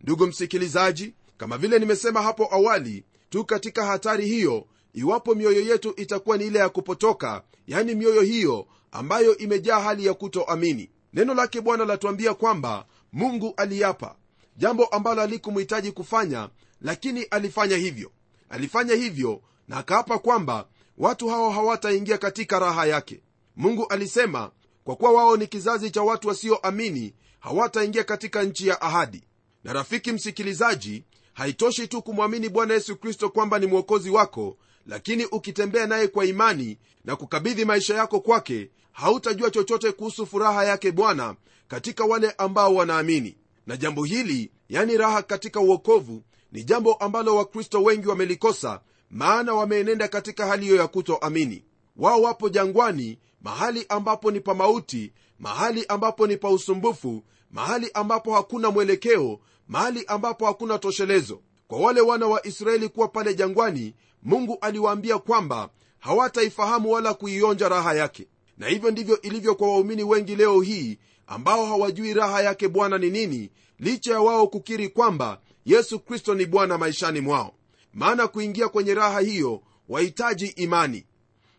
Ndugu 0.00 0.26
msikilizaji 0.26 1.14
kama 1.36 1.58
vile 1.58 1.78
nimesema 1.78 2.22
hapo 2.22 2.48
awali 2.54 3.04
tu 3.30 3.44
katika 3.44 3.86
hatari 3.86 4.26
hiyo 4.26 4.66
iwapo 4.94 5.34
mioyo 5.34 5.60
yetu 5.60 5.94
itakuwa 5.96 6.36
ni 6.38 6.46
ile 6.46 6.58
ya 6.58 6.68
kupotoka 6.68 7.42
yani 7.66 7.94
mioyo 7.94 8.20
hiyo 8.22 8.66
ambayo 8.92 9.36
imejaa 9.38 9.80
hali 9.80 10.06
ya 10.06 10.14
kutoamini. 10.14 10.90
Neno 11.12 11.34
lake 11.34 11.60
bwana 11.60 11.84
latuambia 11.84 12.34
kwamba 12.34 12.86
mungu 13.12 13.54
aliapa 13.56 14.16
jambo 14.56 14.84
ambalo 14.84 15.22
alikumhitaji 15.22 15.92
kufanya 15.92 16.48
lakini 16.80 17.22
alifanya 17.22 17.76
hivyo. 17.76 18.10
Alifanya 18.48 18.94
hivyo 18.94 19.42
na 19.68 19.76
akaapa 19.76 20.18
kwamba 20.18 20.66
watu 20.98 21.28
hao 21.28 21.50
hawataingia 21.50 22.18
katika 22.18 22.58
raha 22.58 22.86
yake. 22.86 23.20
Mungu 23.56 23.86
alisema 23.88 24.50
kwa 24.84 24.96
kuwa 24.96 25.12
wao 25.12 25.36
ni 25.36 25.46
kizazi 25.46 25.90
cha 25.90 26.02
watu 26.02 26.28
wasioamini 26.28 27.14
hawataingia 27.40 28.04
katika 28.04 28.42
nchi 28.42 28.68
ya 28.68 28.80
ahadi. 28.82 29.22
Na 29.64 29.72
rafiki 29.72 30.12
msikilizaji 30.12 31.04
haitoshi 31.32 31.88
tu 31.88 32.02
kumwamini 32.02 32.48
bwana 32.48 32.74
yesu 32.74 32.96
kristo 32.96 33.30
kwamba 33.30 33.58
ni 33.58 33.66
mwokozi 33.66 34.10
wako 34.10 34.56
lakini 34.86 35.24
ukitembea 35.26 35.86
naye 35.86 36.08
kwa 36.08 36.24
imani 36.26 36.78
na 37.04 37.16
kukabidhi 37.16 37.64
maisha 37.64 37.94
yako 37.94 38.20
kwake 38.20 38.70
hautajua 38.92 39.50
chochote 39.50 39.92
kuhusu 39.92 40.26
furaha 40.26 40.64
yake 40.64 40.92
bwana 40.92 41.36
katika 41.68 42.04
wale 42.04 42.30
ambao 42.38 42.74
wanaamini. 42.74 43.36
Na 43.66 43.76
jambo 43.76 44.04
hili 44.04 44.50
yani 44.68 44.96
raha 44.96 45.22
katika 45.22 45.60
uokovu 45.60 46.22
ni 46.52 46.64
jambo 46.64 46.94
ambalo 46.94 47.36
wakristo 47.36 47.82
wengi 47.82 48.08
wamelikosa 48.08 48.80
maana 49.10 49.54
wameenenda 49.54 50.08
katika 50.08 50.46
hali 50.46 50.64
hiyo 50.64 50.76
ya 50.76 50.86
kutoamini. 50.88 51.64
Wao 51.96 52.22
wapo 52.22 52.48
jangwani 52.48 53.18
mahali 53.42 53.86
ambapo 53.88 54.30
ni 54.30 54.40
pa 54.40 54.54
mauti 54.54 55.12
mahali 55.38 55.84
ambapo 55.88 56.26
ni 56.26 56.36
pa 56.36 56.48
usumbufu 56.50 57.22
mahali 57.50 57.90
ambapo 57.94 58.34
hakuna 58.34 58.70
mwelekeo 58.70 59.40
mahali 59.68 60.04
ambapo 60.06 60.46
hakuna 60.46 60.78
toshelezo 60.78 61.40
kwa 61.68 61.78
wale 61.80 62.00
wana 62.00 62.26
wa 62.26 62.46
israeli 62.46 62.88
kuwa 62.88 63.08
pale 63.08 63.34
jangwani 63.34 63.94
mungu 64.22 64.58
aliwaambia 64.60 65.18
kwamba 65.18 65.68
hawataifahamu 65.98 66.90
wala 66.92 67.14
kuionja 67.14 67.68
raha 67.68 67.94
yake. 67.94 68.26
Na 68.58 68.68
hivyo 68.68 68.90
ndivyo 68.90 69.20
ilivyo 69.20 69.54
kwa 69.54 69.68
waumini 69.68 70.04
wengi 70.04 70.36
leo 70.36 70.60
hii 70.60 70.98
ambao 71.26 71.66
hawajui 71.66 72.14
raha 72.14 72.42
yake 72.42 72.68
bwana 72.68 72.98
ni 72.98 73.10
nini 73.10 73.50
licha 73.78 74.12
ya 74.12 74.20
wao 74.20 74.46
kukiri 74.46 74.88
kwamba 74.88 75.40
yesu 75.64 75.98
kristo 76.00 76.34
ni 76.34 76.46
bwana 76.46 76.78
maishani 76.78 77.20
mwao. 77.20 77.54
Maana 77.94 78.28
kuingia 78.28 78.68
kwenye 78.68 78.94
raha 78.94 79.20
hiyo 79.20 79.62
wahitaji 79.88 80.46
imani. 80.46 81.06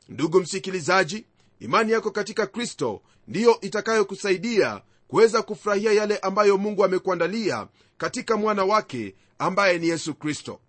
Ndugu 0.09 0.39
msikilizaji 0.39 1.25
imani 1.63 1.91
yako 1.91 2.11
katika 2.11 2.47
kristo 2.47 3.01
ndiyo 3.27 3.61
itakayokusaidia 3.61 4.81
kuweza 5.07 5.41
kufurahia 5.41 5.91
yale 5.93 6.17
ambayo 6.17 6.57
mungu 6.57 6.83
amekuandalia 6.83 7.67
katika 7.97 8.37
mwana 8.37 8.63
wake 8.65 9.15
ambaye 9.39 9.79
ni 9.79 9.87
yesu 9.87 10.13
kristo. 10.13 10.59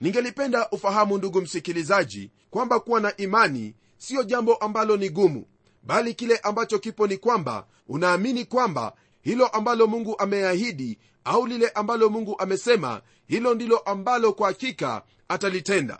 Ningelipenda 0.00 0.70
ufahamu 0.70 1.18
ndugu 1.18 1.40
msikilizaji 1.40 2.30
kwamba 2.50 2.80
kuwa 2.80 3.00
na 3.00 3.16
imani 3.16 3.74
siyo 3.98 4.22
jambo 4.22 4.54
ambalo 4.54 4.96
ni 4.96 5.08
gumu 5.10 5.46
bali 5.82 6.14
kile 6.14 6.36
ambacho 6.36 6.78
kipo 6.78 7.06
ni 7.06 7.16
kwamba 7.16 7.66
unaamini 7.88 8.44
kwamba 8.44 8.92
hilo 9.20 9.46
ambalo 9.46 9.86
mungu 9.86 10.18
ameahidi 10.18 10.98
au 11.24 11.46
lile 11.46 11.68
ambalo 11.68 12.08
mungu 12.08 12.36
amesema 12.38 13.02
hilo 13.26 13.54
ndilo 13.54 13.78
ambalo 13.78 14.32
kwa 14.32 14.48
hakika 14.48 15.02
atalitenda 15.28 15.98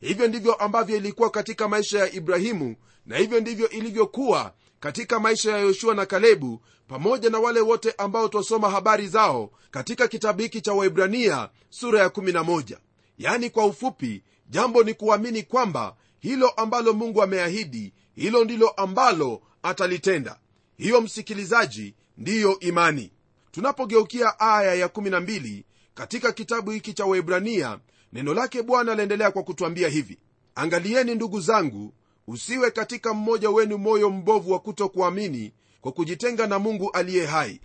hivyo 0.00 0.28
ndivyo 0.28 0.54
ambavyo 0.54 0.96
ilikuwa 0.96 1.30
katika 1.30 1.68
maisha 1.68 1.98
ya 1.98 2.12
ibrahimu 2.12 2.76
na 3.06 3.16
hivyo 3.16 3.40
ndivyo 3.40 3.68
ilivyokuwa 3.68 4.54
katika 4.80 5.20
maisha 5.20 5.50
ya 5.52 5.58
yoshua 5.58 5.94
na 5.94 6.06
kalebu 6.06 6.62
pamoja 6.88 7.30
na 7.30 7.38
wale 7.38 7.60
wote 7.60 7.94
ambao 7.98 8.28
twasoma 8.28 8.70
habari 8.70 9.08
zao 9.08 9.50
katika 9.70 10.08
kitabu 10.08 10.42
hiki 10.42 10.60
cha 10.60 10.72
waibrania 10.72 11.48
sura 11.70 12.00
ya 12.00 12.08
11 12.08 12.76
yaani 13.18 13.50
kwa 13.50 13.66
ufupi 13.66 14.22
jambo 14.48 14.82
ni 14.82 14.94
kuamini 14.94 15.42
kwamba 15.42 15.96
hilo 16.18 16.48
ambalo 16.50 16.92
mungu 16.92 17.22
ameahidi 17.22 17.92
hilo 18.14 18.44
ndilo 18.44 18.68
ambalo 18.68 19.42
atalitenda. 19.62 20.38
Hiyo 20.76 21.00
msikilizaji 21.00 21.94
ndiyo 22.18 22.58
imani. 22.58 23.12
Tunapogeukia 23.50 24.40
aya 24.40 24.86
ya12 24.86 25.62
katika 25.94 26.32
kitabu 26.32 26.70
hiki 26.70 26.92
cha 26.92 27.04
waibrania 27.04 27.78
neno 28.12 28.34
lake 28.34 28.62
bwana 28.62 28.94
laendelea 28.94 29.30
kwa 29.30 29.42
kutwambia 29.42 29.88
hivi 29.88 30.18
angalieni 30.54 31.14
ndugu 31.14 31.40
zangu 31.40 31.94
usiwe 32.26 32.70
katika 32.70 33.14
mmoja 33.14 33.50
wenu 33.50 33.78
moyo 33.78 34.10
mbovu 34.10 34.52
wa 34.52 34.58
kutokuamini 34.60 35.52
kwa 35.80 35.92
kujitenga 35.92 36.46
na 36.46 36.58
mungu 36.58 36.90
aliye 36.90 37.26
hai. 37.26 37.60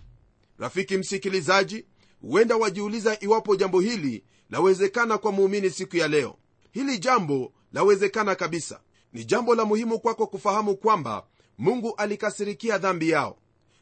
Rafiki 0.58 0.96
msikilizaji 0.96 1.84
huenda 2.20 2.56
wajiuliza 2.56 3.16
iwapo 3.20 3.56
jambo 3.56 3.80
hili 3.80 4.24
lawezekana 4.50 5.18
kwa 5.18 5.32
muumini 5.32 5.70
siku 5.70 5.96
ya 5.96 6.08
leo. 6.08 6.36
Hili 6.72 6.98
jambo 6.98 7.52
lawezekana 7.72 8.34
kabisa. 8.34 8.80
Ni 9.12 9.24
jambo 9.24 9.54
la 9.54 9.64
muhimu 9.64 9.98
kwako 10.00 10.26
kufahamu 10.26 10.76
kwamba 10.76 11.26
mungu 11.58 11.94
alikasirikia 11.96 12.78
dhambi 12.78 13.10
yao. 13.10 13.38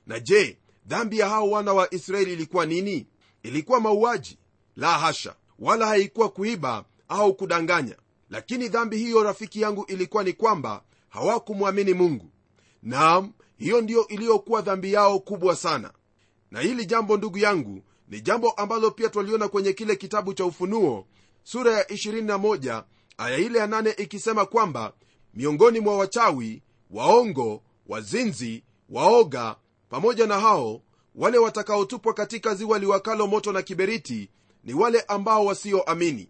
Na 0.06 0.20
je 0.20 0.58
dhambi 0.86 1.18
ya 1.18 1.28
hao 1.28 1.50
wana 1.50 1.72
wa 1.72 1.94
israeli 1.94 2.32
ilikuwa 2.32 2.66
nini? 2.66 3.06
Ilikuwa 3.42 3.80
mauaji? 3.80 4.38
La 4.76 4.98
hasha 4.98 5.34
wala 5.58 5.86
haikuwa 5.86 6.28
kuiba 6.28 6.84
au 7.08 7.34
kudanganya. 7.34 7.96
Lakini 8.30 8.68
dhambi 8.68 8.96
hiyo 8.96 9.22
rafiki 9.22 9.60
yangu 9.60 9.84
ilikuwa 9.88 10.24
ni 10.24 10.32
kwamba 10.32 10.82
hawakumwamini 11.08 11.94
mungu. 11.94 12.30
Naam 12.82 13.32
hiyo 13.56 13.80
ndiyo 13.80 14.06
iliyokuwa 14.08 14.60
dhambi 14.62 14.92
yao 14.92 15.18
kubwa 15.18 15.56
sana. 15.56 15.92
Na 16.50 16.60
hili 16.60 16.86
jambo 16.86 17.16
ndugu 17.16 17.38
yangu 17.38 17.82
ni 18.08 18.20
jambo 18.20 18.50
ambalo 18.50 18.90
pia 18.90 19.08
twaliona 19.08 19.48
kwenye 19.48 19.72
kile 19.72 19.96
kitabu 19.96 20.34
cha 20.34 20.44
ufunuo 20.44 21.06
sura 21.42 21.72
ya 21.72 21.82
21 21.84 22.82
aya 23.18 23.36
ile 23.38 23.58
ya 23.58 23.66
8 23.66 24.02
ikisema 24.02 24.46
kwamba 24.46 24.92
miongoni 25.34 25.80
mwa 25.80 25.96
wachawi 25.98 26.62
waongo 26.90 27.62
wazinzi 27.86 28.64
waoga 28.90 29.56
pamoja 29.88 30.26
na 30.26 30.40
hao 30.40 30.82
wale 31.14 31.38
watakaotupwa 31.38 32.14
katika 32.14 32.54
ziwa 32.54 32.78
liwakalo 32.78 33.26
moto 33.26 33.52
na 33.52 33.62
kiberiti 33.62 34.30
ni 34.64 34.74
wale 34.74 35.00
ambao 35.00 35.44
wasioamini. 35.44 36.28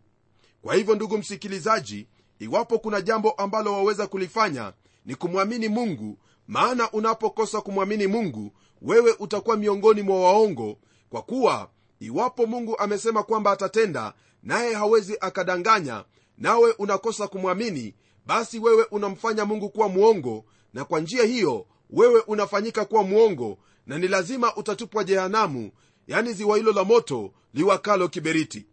Kwa 0.63 0.75
hivyo 0.75 0.95
ndugu 0.95 1.19
msikilizaji 1.19 2.09
iwapo 2.39 2.79
kuna 2.79 3.01
jambo 3.01 3.31
ambalo 3.31 3.73
waweza 3.73 4.07
kulifanya 4.07 4.73
ni 5.05 5.15
kumwamini 5.15 5.69
mungu 5.69 6.19
maana 6.49 6.91
unapokosa 6.91 7.61
kumwamini 7.61 8.07
mungu 8.07 8.53
wewe 8.83 9.15
utakuwa 9.19 9.57
miongoni 9.57 10.03
mwa 10.03 10.21
waongo 10.21 10.79
kwa 11.11 11.23
kuwa 11.23 11.71
iwapo 12.01 12.47
mungu 12.47 12.79
amesema 12.79 13.23
kwamba 13.23 13.51
atatenda 13.51 14.13
naye 14.43 14.75
hawezi 14.75 15.17
akadanganya 15.21 16.05
nawe 16.39 16.73
unakosa 16.79 17.29
kumwamini 17.29 17.95
basi 18.27 18.59
wewe 18.59 18.85
unamfanya 18.91 19.45
mungu 19.45 19.69
kuwa 19.71 19.89
mwongo 19.89 20.45
na 20.75 20.85
kwa 20.85 21.01
njia 21.01 21.25
hiyo 21.25 21.67
wewe 21.91 22.21
unafanyika 22.21 22.85
kuwa 22.85 23.03
mwongo 23.03 23.59
na 23.87 23.99
ni 23.99 24.09
lazima 24.09 24.57
utatupwa 24.57 25.05
jehanamu 25.05 25.71
yani 26.09 26.33
ziwa 26.33 26.57
hilo 26.57 26.73
la 26.73 26.85
moto 26.85 27.33
liwakalo 27.55 28.09
kiberiti. 28.09 28.67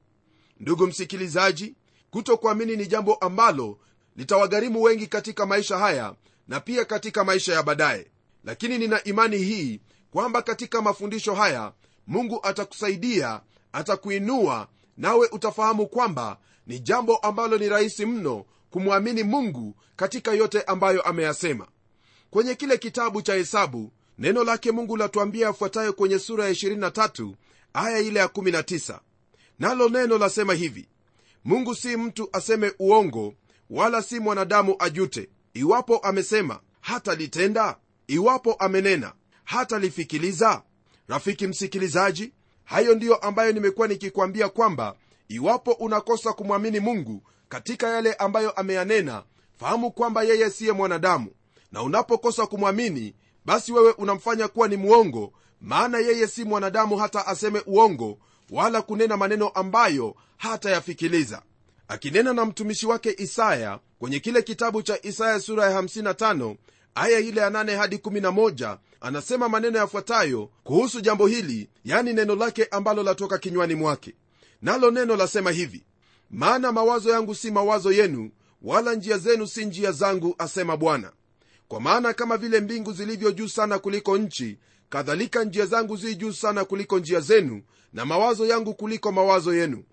Ndugu 0.60 0.88
msikilizaji 0.88 1.76
kutokuamini 2.10 2.76
ni 2.76 2.88
jambo 2.88 3.14
ambalo 3.16 3.80
litawagharimu 4.16 4.82
wengi 4.82 5.08
katika 5.08 5.46
maisha 5.46 5.78
haya 5.78 6.16
na 6.48 6.60
pia 6.60 6.86
katika 6.86 7.24
maisha 7.24 7.54
ya 7.54 7.64
baadaye. 7.64 8.12
Lakini 8.44 8.78
nina 8.78 9.04
imani 9.04 9.38
hii 9.38 9.82
kwamba 10.12 10.42
katika 10.42 10.82
mafundisho 10.82 11.34
haya 11.36 11.74
mungu 12.08 12.40
atakusaidia 12.44 13.42
atakuinua 13.74 14.68
nawe 14.98 15.28
utafahamu 15.32 15.88
kwamba 15.88 16.38
ni 16.68 16.80
jambo 16.80 17.16
ambalo 17.18 17.58
ni 17.58 17.70
rahisi 17.70 18.06
mno 18.06 18.46
kumwamini 18.70 19.24
mungu 19.24 19.76
katika 19.96 20.32
yote 20.34 20.62
ambayo 20.62 21.02
ameyasema. 21.02 21.68
Kwenye 22.30 22.56
kile 22.56 22.78
kitabu 22.78 23.22
cha 23.22 23.34
hesabu 23.34 23.92
neno 24.22 24.44
lake 24.44 24.72
mungu 24.72 24.98
latuambia 24.98 25.48
afuatayo 25.50 25.94
kwenye 25.94 26.20
sura 26.20 26.46
ya 26.46 26.52
23 26.52 27.34
aya 27.74 28.00
ile 28.00 28.20
ya 28.20 28.26
19 28.26 29.00
nalo 29.60 29.90
neno 29.90 30.18
lasema 30.18 30.54
hivi 30.54 30.90
mungu 31.46 31.76
si 31.76 31.98
mtu 31.98 32.30
aseme 32.34 32.74
uongo 32.80 33.34
wala 33.70 34.02
si 34.02 34.20
mwanadamu 34.20 34.76
ajute. 34.80 35.30
Iwapo 35.54 35.98
amesema 35.98 36.60
hatalitenda 36.82 37.78
iwapo 38.08 38.54
amenena 38.54 39.14
hatalifikiliza 39.44 40.64
rafiki 41.08 41.48
msikilizaji 41.48 42.34
hayo 42.64 42.96
ndiyo 42.96 43.16
ambayo 43.16 43.52
nimekuwa 43.52 43.88
nikikwambia 43.88 44.50
kwamba 44.50 44.96
iwapo 45.28 45.72
unakosa 45.72 46.34
kumwamini 46.34 46.80
mungu 46.80 47.24
katika 47.50 47.88
yale 47.90 48.14
ambayo 48.14 48.52
ameyanena 48.52 49.24
fahamu 49.60 49.92
kwamba 49.92 50.24
yeye 50.24 50.50
siye 50.50 50.72
mwanadamu. 50.72 51.32
Na 51.72 51.84
unapokosa 51.84 52.46
kumwamini 52.48 53.16
basi 53.46 53.72
wewe 53.74 53.92
unamfanya 53.92 54.48
kuwa 54.48 54.68
ni 54.68 54.78
mwongo 54.78 55.34
maana 55.62 55.98
yeye 55.98 56.28
si 56.28 56.44
mwanadamu 56.44 56.98
hata 56.98 57.28
aseme 57.28 57.62
uongo 57.66 58.18
wala 58.50 58.82
kunena 58.82 59.18
maneno 59.18 59.48
ambayo 59.50 60.16
hatayafikiliza. 60.38 61.42
Akinena 61.88 62.34
na 62.34 62.46
mtumishi 62.46 62.86
wake 62.86 63.16
isaya 63.18 63.80
kwenye 64.00 64.20
kile 64.20 64.42
kitabu 64.42 64.82
cha 64.84 65.00
isaya 65.02 65.40
sura 65.40 65.66
ya 65.72 65.82
55 65.82 66.56
aya 66.96 67.20
ile 67.20 67.42
ya 67.42 67.50
8 67.50 67.76
hadi 67.78 67.96
11 67.96 68.78
anasema 69.02 69.50
maneno 69.50 69.78
yafuatayo 69.78 70.50
kuhusu 70.64 71.02
jambo 71.02 71.28
hili 71.28 71.70
yani 71.86 72.14
neno 72.14 72.36
lake 72.36 72.66
ambalo 72.72 73.04
latoka 73.04 73.38
kinywani 73.38 73.76
mwake. 73.76 74.16
Nalo 74.62 74.92
neno 74.92 75.16
lasema 75.16 75.52
hivi 75.52 75.84
maana 76.30 76.72
mawazo 76.72 77.10
yangu 77.10 77.36
si 77.36 77.52
mawazo 77.52 77.92
yenu 77.92 78.32
wala 78.62 78.94
njia 78.94 79.18
zenu 79.18 79.48
si 79.48 79.66
njia 79.66 79.92
zangu 79.92 80.36
asema 80.38 80.78
bwana 80.78 81.12
kwa 81.72 81.80
maana 81.82 82.14
kama 82.14 82.38
vile 82.38 82.60
mbingu 82.60 82.94
zilivyo 82.94 83.32
juu 83.32 83.48
sana 83.48 83.80
kuliko 83.80 84.18
nchi 84.18 84.58
kadhalika 84.90 85.44
njia 85.44 85.66
zangu 85.66 85.98
zi 85.98 86.16
juu 86.16 86.32
sana 86.34 86.66
kuliko 86.66 87.00
njia 87.00 87.20
zenu 87.20 87.62
na 87.94 88.06
mawazo 88.06 88.46
yangu 88.46 88.74
kuliko 88.74 89.12
mawazo 89.12 89.56
yenu. 89.56 89.84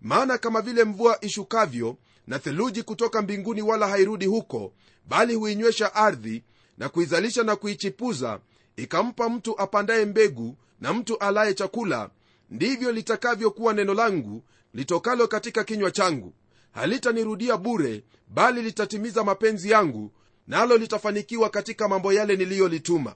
Maana 0.00 0.38
kama 0.38 0.60
vile 0.62 0.84
mvua 0.84 1.18
ishukavyo 1.20 1.96
na 2.26 2.38
theluji 2.38 2.82
kutoka 2.82 3.22
mbinguni 3.22 3.62
wala 3.62 3.88
hairudi 3.88 4.26
huko 4.26 4.72
bali 5.08 5.34
huinywesha 5.34 5.94
ardhi 5.94 6.44
na 6.78 6.88
kuizalisha 6.88 7.42
na 7.42 7.56
kuichipuza 7.56 8.40
ikampa 8.76 9.28
mtu 9.28 9.60
apandaye 9.60 10.04
mbegu 10.04 10.56
na 10.80 10.92
mtu 10.92 11.18
alaye 11.18 11.54
chakula 11.54 12.10
ndivyo 12.50 12.92
litakavyokuwa 12.92 13.72
neno 13.72 13.94
langu 13.94 14.42
litokalo 14.74 15.28
katika 15.28 15.64
kinywa 15.64 15.90
changu. 15.90 16.32
Halitanirudia 16.72 17.56
bure 17.56 18.04
bali 18.28 18.62
litatimiza 18.62 19.24
mapenzi 19.24 19.70
yangu 19.70 20.12
nalo 20.46 20.76
litafanikiwa 20.76 21.50
katika 21.50 21.88
mambo 21.88 22.12
yale 22.12 22.36
niliyolituma. 22.36 23.14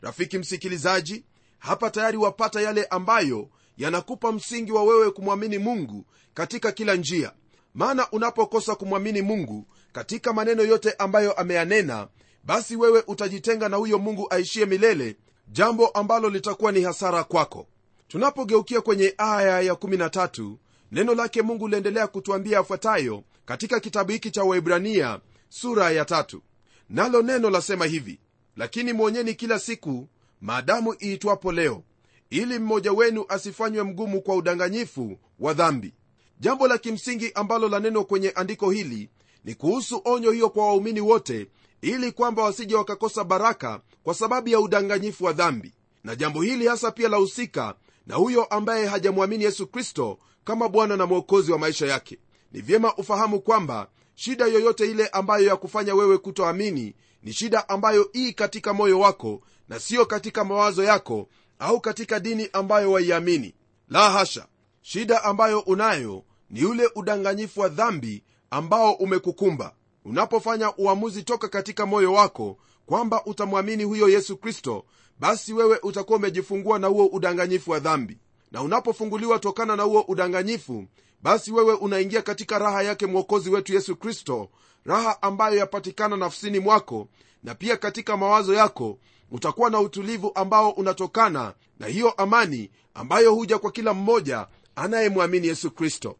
Rafiki 0.00 0.38
msikilizaji 0.38 1.24
hapa 1.58 1.90
tayari 1.90 2.16
wapata 2.16 2.60
yale 2.60 2.84
ambayo 2.84 3.48
yanakupa 3.76 4.32
msingi 4.32 4.72
wa 4.72 4.84
wewe 4.84 5.10
kumwamini 5.10 5.58
mungu 5.58 6.04
katika 6.34 6.72
kila 6.72 6.94
njia. 6.94 7.32
Maana 7.74 8.10
unapokosa 8.10 8.74
kumwamini 8.74 9.22
mungu 9.22 9.66
katika 9.92 10.32
maneno 10.32 10.62
yote 10.62 10.92
ambayo 10.98 11.32
ameyanena 11.32 12.08
basi 12.44 12.76
wewe 12.76 13.04
utajitenga 13.06 13.68
na 13.68 13.76
huyo 13.76 13.98
mungu 13.98 14.26
aishie 14.30 14.66
milele 14.66 15.16
jambo 15.48 15.86
ambalo 15.88 16.28
litakuwa 16.30 16.72
ni 16.72 16.82
hasara 16.82 17.24
kwako. 17.24 17.66
Tunapogeukia 18.08 18.80
kwenye 18.80 19.14
aya 19.18 19.62
ya13 19.72 20.54
neno 20.92 21.14
lake 21.14 21.42
mungu 21.42 21.68
liendelea 21.68 22.06
kutuambia 22.06 22.56
yafuatayo 22.56 23.22
katika 23.44 23.80
kitabu 23.80 24.12
hiki 24.12 24.30
cha 24.30 24.42
waibrania 24.44 25.20
sura 25.48 25.90
ya 25.90 26.04
tatu 26.04 26.42
nalo 26.88 27.22
neno 27.22 27.50
lasema 27.50 27.86
hivi 27.86 28.20
lakini 28.56 28.92
mwonyeni 28.92 29.34
kila 29.34 29.58
siku 29.58 30.08
maadamu 30.40 30.94
iitwapo 31.02 31.52
leo 31.52 31.82
ili 32.30 32.58
mmoja 32.58 32.92
wenu 32.92 33.24
asifanywe 33.28 33.82
mgumu 33.82 34.22
kwa 34.22 34.34
udanganyifu 34.36 35.18
wa 35.38 35.54
dhambi. 35.54 35.94
Jambo 36.40 36.68
la 36.68 36.78
kimsingi 36.78 37.32
ambalo 37.34 37.68
la 37.68 37.80
neno 37.80 38.04
kwenye 38.04 38.30
andiko 38.30 38.70
hili 38.70 39.08
ni 39.44 39.54
kuhusu 39.54 40.02
onyo 40.04 40.30
hiyo 40.30 40.50
kwa 40.50 40.66
waumini 40.66 41.00
wote 41.00 41.46
ili 41.82 42.12
kwamba 42.12 42.42
wasije 42.42 42.74
wakakosa 42.74 43.24
baraka 43.24 43.80
kwa 44.02 44.14
sababu 44.14 44.48
ya 44.48 44.60
udanganyifu 44.60 45.24
wa 45.24 45.32
dhambi. 45.32 45.72
Na 46.04 46.16
jambo 46.16 46.42
hili 46.42 46.66
hasa 46.66 46.90
pia 46.90 47.08
lahusika 47.08 47.74
na 48.06 48.14
huyo 48.14 48.44
ambaye 48.44 48.86
hajamwamini 48.86 49.44
yesu 49.44 49.66
kristo 49.66 50.18
kama 50.44 50.68
bwana 50.68 50.96
na 50.96 51.06
mwokozi 51.06 51.52
wa 51.52 51.58
maisha 51.58 51.86
yake. 51.86 52.18
Ni 52.52 52.60
vyema 52.60 52.94
ufahamu 52.96 53.40
kwamba 53.40 53.88
shida 54.18 54.46
yoyote 54.46 54.90
ile 54.90 55.08
ambayo 55.08 55.46
ya 55.46 55.56
kufanya 55.56 55.94
wewe 55.94 56.18
kutoamini 56.18 56.94
ni 57.22 57.32
shida 57.32 57.68
ambayo 57.68 58.10
ii 58.16 58.32
katika 58.32 58.72
moyo 58.74 59.00
wako 59.00 59.40
na 59.68 59.80
siyo 59.80 60.06
katika 60.06 60.44
mawazo 60.44 60.84
yako 60.84 61.28
au 61.58 61.80
katika 61.80 62.20
dini 62.20 62.48
ambayo 62.52 62.92
waiamini. 62.92 63.54
La 63.88 64.10
hasha! 64.10 64.46
Shida 64.82 65.24
ambayo 65.24 65.60
unayo 65.60 66.24
ni 66.50 66.64
ule 66.64 66.90
udanganyifu 66.94 67.60
wa 67.60 67.68
dhambi 67.68 68.24
ambao 68.50 68.92
umekukumba. 68.92 69.74
Unapofanya 70.04 70.76
uamuzi 70.76 71.22
toka 71.22 71.48
katika 71.48 71.86
moyo 71.86 72.12
wako 72.12 72.58
kwamba 72.86 73.24
utamwamini 73.24 73.84
huyo 73.84 74.08
yesu 74.08 74.36
kristo 74.36 74.84
basi 75.18 75.52
wewe 75.52 75.78
utakuwa 75.82 76.18
umejifungua 76.18 76.78
na 76.78 76.86
huo 76.86 77.06
udanganyifu 77.06 77.70
wa 77.70 77.78
dhambi. 77.78 78.18
Na 78.52 78.62
unapofunguliwa 78.62 79.38
tokana 79.38 79.76
na 79.76 79.82
huo 79.82 80.00
udanganyifu 80.00 80.86
basi 81.26 81.52
wewe 81.52 81.72
unaingia 81.74 82.22
katika 82.22 82.58
raha 82.58 82.82
yake 82.82 83.06
mwokozi 83.06 83.50
wetu 83.50 83.74
yesu 83.74 83.96
kristo 83.96 84.48
raha 84.84 85.22
ambayo 85.22 85.56
yapatikana 85.56 86.16
nafsini 86.16 86.58
mwako 86.60 87.08
na 87.42 87.54
pia 87.54 87.76
katika 87.76 88.16
mawazo 88.16 88.54
yako 88.54 88.98
utakuwa 89.30 89.70
na 89.70 89.80
utulivu 89.80 90.32
ambao 90.34 90.70
unatokana 90.70 91.54
na 91.78 91.86
hiyo 91.86 92.10
amani 92.10 92.70
ambayo 92.94 93.34
huja 93.34 93.58
kwa 93.58 93.70
kila 93.72 93.94
mmoja 93.94 94.46
anayemwamini 94.76 95.46
yesu 95.46 95.70
kristo. 95.70 96.16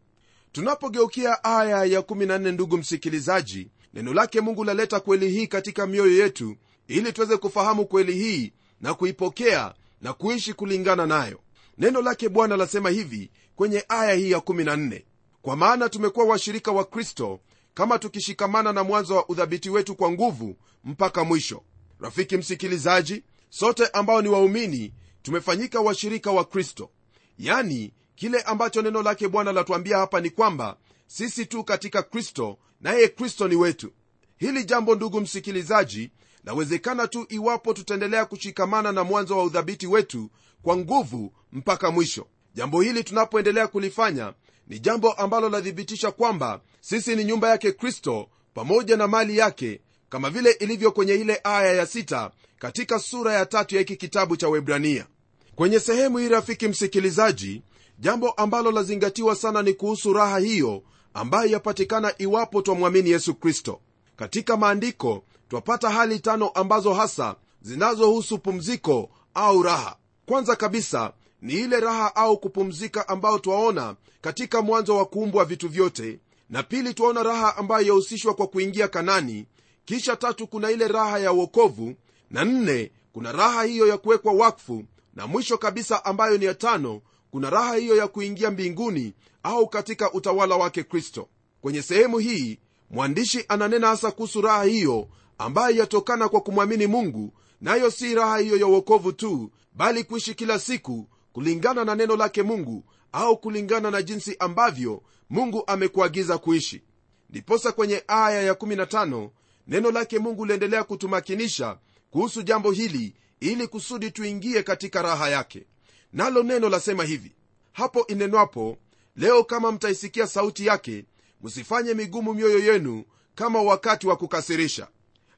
Tunapogeukia 0.52 1.44
aya 1.44 1.84
ya 1.84 2.00
14 2.00 2.52
ndugu 2.52 2.76
msikilizaji 2.78 3.70
neno 3.94 4.14
lake 4.14 4.40
mungu 4.40 4.64
laleta 4.64 5.00
kweli 5.00 5.28
hii 5.30 5.46
katika 5.46 5.86
mioyo 5.86 6.12
yetu 6.16 6.56
ili 6.88 7.12
tuweze 7.12 7.36
kufahamu 7.36 7.86
kweli 7.86 8.12
hii 8.14 8.52
na 8.80 8.94
kuipokea 8.94 9.74
na 10.02 10.12
kuishi 10.12 10.54
kulingana 10.54 11.06
nayo 11.06 11.40
neno 11.78 12.02
lake 12.02 12.28
bwana 12.28 12.56
lasema 12.56 12.90
hivi 12.90 13.30
kwenye 13.56 13.84
aya 13.88 14.14
hii 14.14 14.30
ya 14.30 14.38
14 14.38 15.02
kwa 15.42 15.56
maana 15.56 15.88
tumekuwa 15.88 16.26
washirika 16.26 16.72
wa 16.72 16.84
kristo 16.84 17.40
kama 17.74 17.98
tukishikamana 17.98 18.72
na 18.72 18.84
mwanzo 18.84 19.16
wa 19.16 19.28
udhabiti 19.28 19.70
wetu 19.70 19.94
kwa 19.96 20.10
nguvu 20.10 20.56
mpaka 20.84 21.24
mwisho. 21.24 21.62
Rafiki 22.00 22.36
msikilizaji 22.36 23.22
sote 23.50 23.86
ambao 23.86 24.22
ni 24.22 24.28
waumini 24.28 24.92
tumefanyika 25.22 25.80
washirika 25.80 26.30
wa 26.30 26.44
kristo. 26.44 26.90
Yani 27.38 27.92
kile 28.14 28.40
ambacho 28.40 28.82
neno 28.82 29.02
lake 29.02 29.28
bwana 29.28 29.52
latuambia 29.52 29.98
hapa 29.98 30.20
ni 30.20 30.30
kwamba 30.30 30.76
sisi 31.06 31.46
tu 31.46 31.64
katika 31.64 32.02
kristo 32.02 32.58
naye 32.80 33.08
kristo 33.08 33.48
ni 33.48 33.56
wetu. 33.56 33.92
Hili 34.36 34.64
jambo 34.64 34.94
ndugu 34.94 35.20
msikilizaji 35.20 36.10
lawezekana 36.44 37.08
tu 37.08 37.26
iwapo 37.28 37.72
tutaendelea 37.74 38.24
kushikamana 38.24 38.92
na 38.92 39.04
mwanzo 39.04 39.38
wa 39.38 39.44
udhabiti 39.44 39.86
wetu 39.86 40.30
kwa 40.66 40.76
nguvu 40.76 41.32
mpaka 41.52 41.90
mwisho. 41.90 42.26
Jambo 42.54 42.80
hili 42.80 43.04
tunapoendelea 43.04 43.66
kulifanya 43.66 44.32
ni 44.68 44.78
jambo 44.78 45.12
ambalo 45.12 45.48
lathibitisha 45.48 46.10
kwamba 46.10 46.60
sisi 46.80 47.16
ni 47.16 47.24
nyumba 47.24 47.48
yake 47.50 47.72
kristo 47.72 48.28
pamoja 48.54 48.96
na 48.96 49.08
mali 49.08 49.38
yake 49.38 49.80
kama 50.08 50.30
vile 50.30 50.50
ilivyo 50.50 50.92
kwenye 50.92 51.14
ile 51.14 51.40
aya 51.44 51.72
ya 51.72 51.86
sita 51.86 52.30
katika 52.58 52.98
sura 52.98 53.32
ya 53.34 53.46
tatu 53.46 53.74
ya 53.74 53.78
hiki 53.80 53.96
kitabu 53.96 54.36
cha 54.36 54.48
webrania 54.48 55.06
kwenye 55.54 55.80
sehemu 55.80 56.18
hii 56.18 56.28
rafiki 56.28 56.68
msikilizaji 56.68 57.62
jambo 57.98 58.30
ambalo 58.30 58.70
lazingatiwa 58.70 59.36
sana 59.36 59.62
ni 59.62 59.72
kuhusu 59.74 60.12
raha 60.12 60.38
hiyo 60.38 60.82
ambayo 61.14 61.50
yapatikana 61.50 62.14
iwapo 62.18 62.62
twamwamini 62.62 63.10
yesu 63.10 63.34
kristo. 63.34 63.80
Katika 64.16 64.56
maandiko 64.56 65.24
twapata 65.48 65.90
hali 65.90 66.18
tano 66.20 66.48
ambazo 66.48 66.94
hasa 66.94 67.36
zinazohusu 67.62 68.38
pumziko 68.38 69.10
au 69.34 69.62
raha 69.62 69.96
kwanza 70.26 70.56
kabisa 70.56 71.12
ni 71.42 71.52
ile 71.52 71.80
raha 71.80 72.16
au 72.16 72.38
kupumzika 72.38 73.08
ambayo 73.08 73.38
twaona 73.38 73.96
katika 74.20 74.62
mwanzo 74.62 74.96
wa 74.96 75.04
kuumbwa 75.06 75.44
vitu 75.44 75.68
vyote 75.68 76.20
na 76.50 76.62
pili 76.62 76.94
twaona 76.94 77.22
raha 77.22 77.56
ambayo 77.56 77.86
yahusishwa 77.86 78.34
kwa 78.34 78.46
kuingia 78.46 78.88
kanani 78.88 79.46
kisha 79.84 80.16
tatu 80.16 80.46
kuna 80.46 80.70
ile 80.70 80.88
raha 80.88 81.18
ya 81.18 81.32
uokovu 81.32 81.94
na 82.30 82.44
nne 82.44 82.90
kuna 83.12 83.32
raha 83.32 83.62
hiyo 83.62 83.86
ya 83.86 83.98
kuwekwa 83.98 84.32
wakfu 84.32 84.84
na 85.14 85.26
mwisho 85.26 85.58
kabisa 85.58 86.04
ambayo 86.04 86.38
ni 86.38 86.44
ya 86.44 86.54
tano 86.54 87.00
kuna 87.30 87.50
raha 87.50 87.74
hiyo 87.74 87.96
ya 87.96 88.08
kuingia 88.08 88.50
mbinguni 88.50 89.14
au 89.42 89.68
katika 89.68 90.12
utawala 90.12 90.56
wake 90.56 90.82
kristo. 90.82 91.28
Kwenye 91.60 91.82
sehemu 91.82 92.18
hii 92.18 92.58
mwandishi 92.90 93.44
ananena 93.48 93.86
hasa 93.88 94.10
kuhusu 94.10 94.40
raha 94.40 94.62
hiyo 94.64 95.08
ambayo 95.38 95.76
yatokana 95.76 96.28
kwa 96.28 96.40
kumwamini 96.40 96.86
mungu 96.86 97.32
nayo 97.60 97.90
si 97.90 98.14
raha 98.14 98.38
hiyo 98.38 98.56
ya 98.56 98.66
uokovu 98.66 99.12
tu 99.12 99.50
bali 99.76 100.04
kuishi 100.04 100.34
kila 100.34 100.58
siku 100.58 101.08
kulingana 101.32 101.84
na 101.84 101.94
neno 101.94 102.16
lake 102.16 102.42
mungu 102.42 102.84
au 103.12 103.38
kulingana 103.38 103.90
na 103.90 104.02
jinsi 104.02 104.36
ambavyo 104.38 105.02
mungu 105.30 105.64
amekuagiza 105.66 106.38
kuishi. 106.38 106.82
Ndiposa 107.30 107.72
kwenye 107.72 108.04
aya 108.08 108.52
ya15 108.52 109.30
neno 109.66 109.90
lake 109.90 110.18
mungu 110.18 110.44
liendelea 110.46 110.84
kutumakinisha 110.84 111.78
kuhusu 112.10 112.42
jambo 112.42 112.70
hili 112.70 113.14
ili 113.40 113.66
kusudi 113.68 114.10
tuingie 114.10 114.62
katika 114.62 115.02
raha 115.02 115.28
yake. 115.28 115.66
Nalo 116.12 116.42
neno 116.42 116.68
lasema 116.68 117.04
hivi 117.04 117.32
hapo 117.72 118.06
inenwapo 118.06 118.78
leo 119.16 119.44
kama 119.44 119.72
mtaisikia 119.72 120.26
sauti 120.26 120.66
yake 120.66 121.04
msifanye 121.42 121.94
migumu 121.94 122.34
mioyo 122.34 122.58
yenu 122.58 123.04
kama 123.34 123.62
wakati 123.62 124.06
wa 124.06 124.16
kukasirisha. 124.16 124.88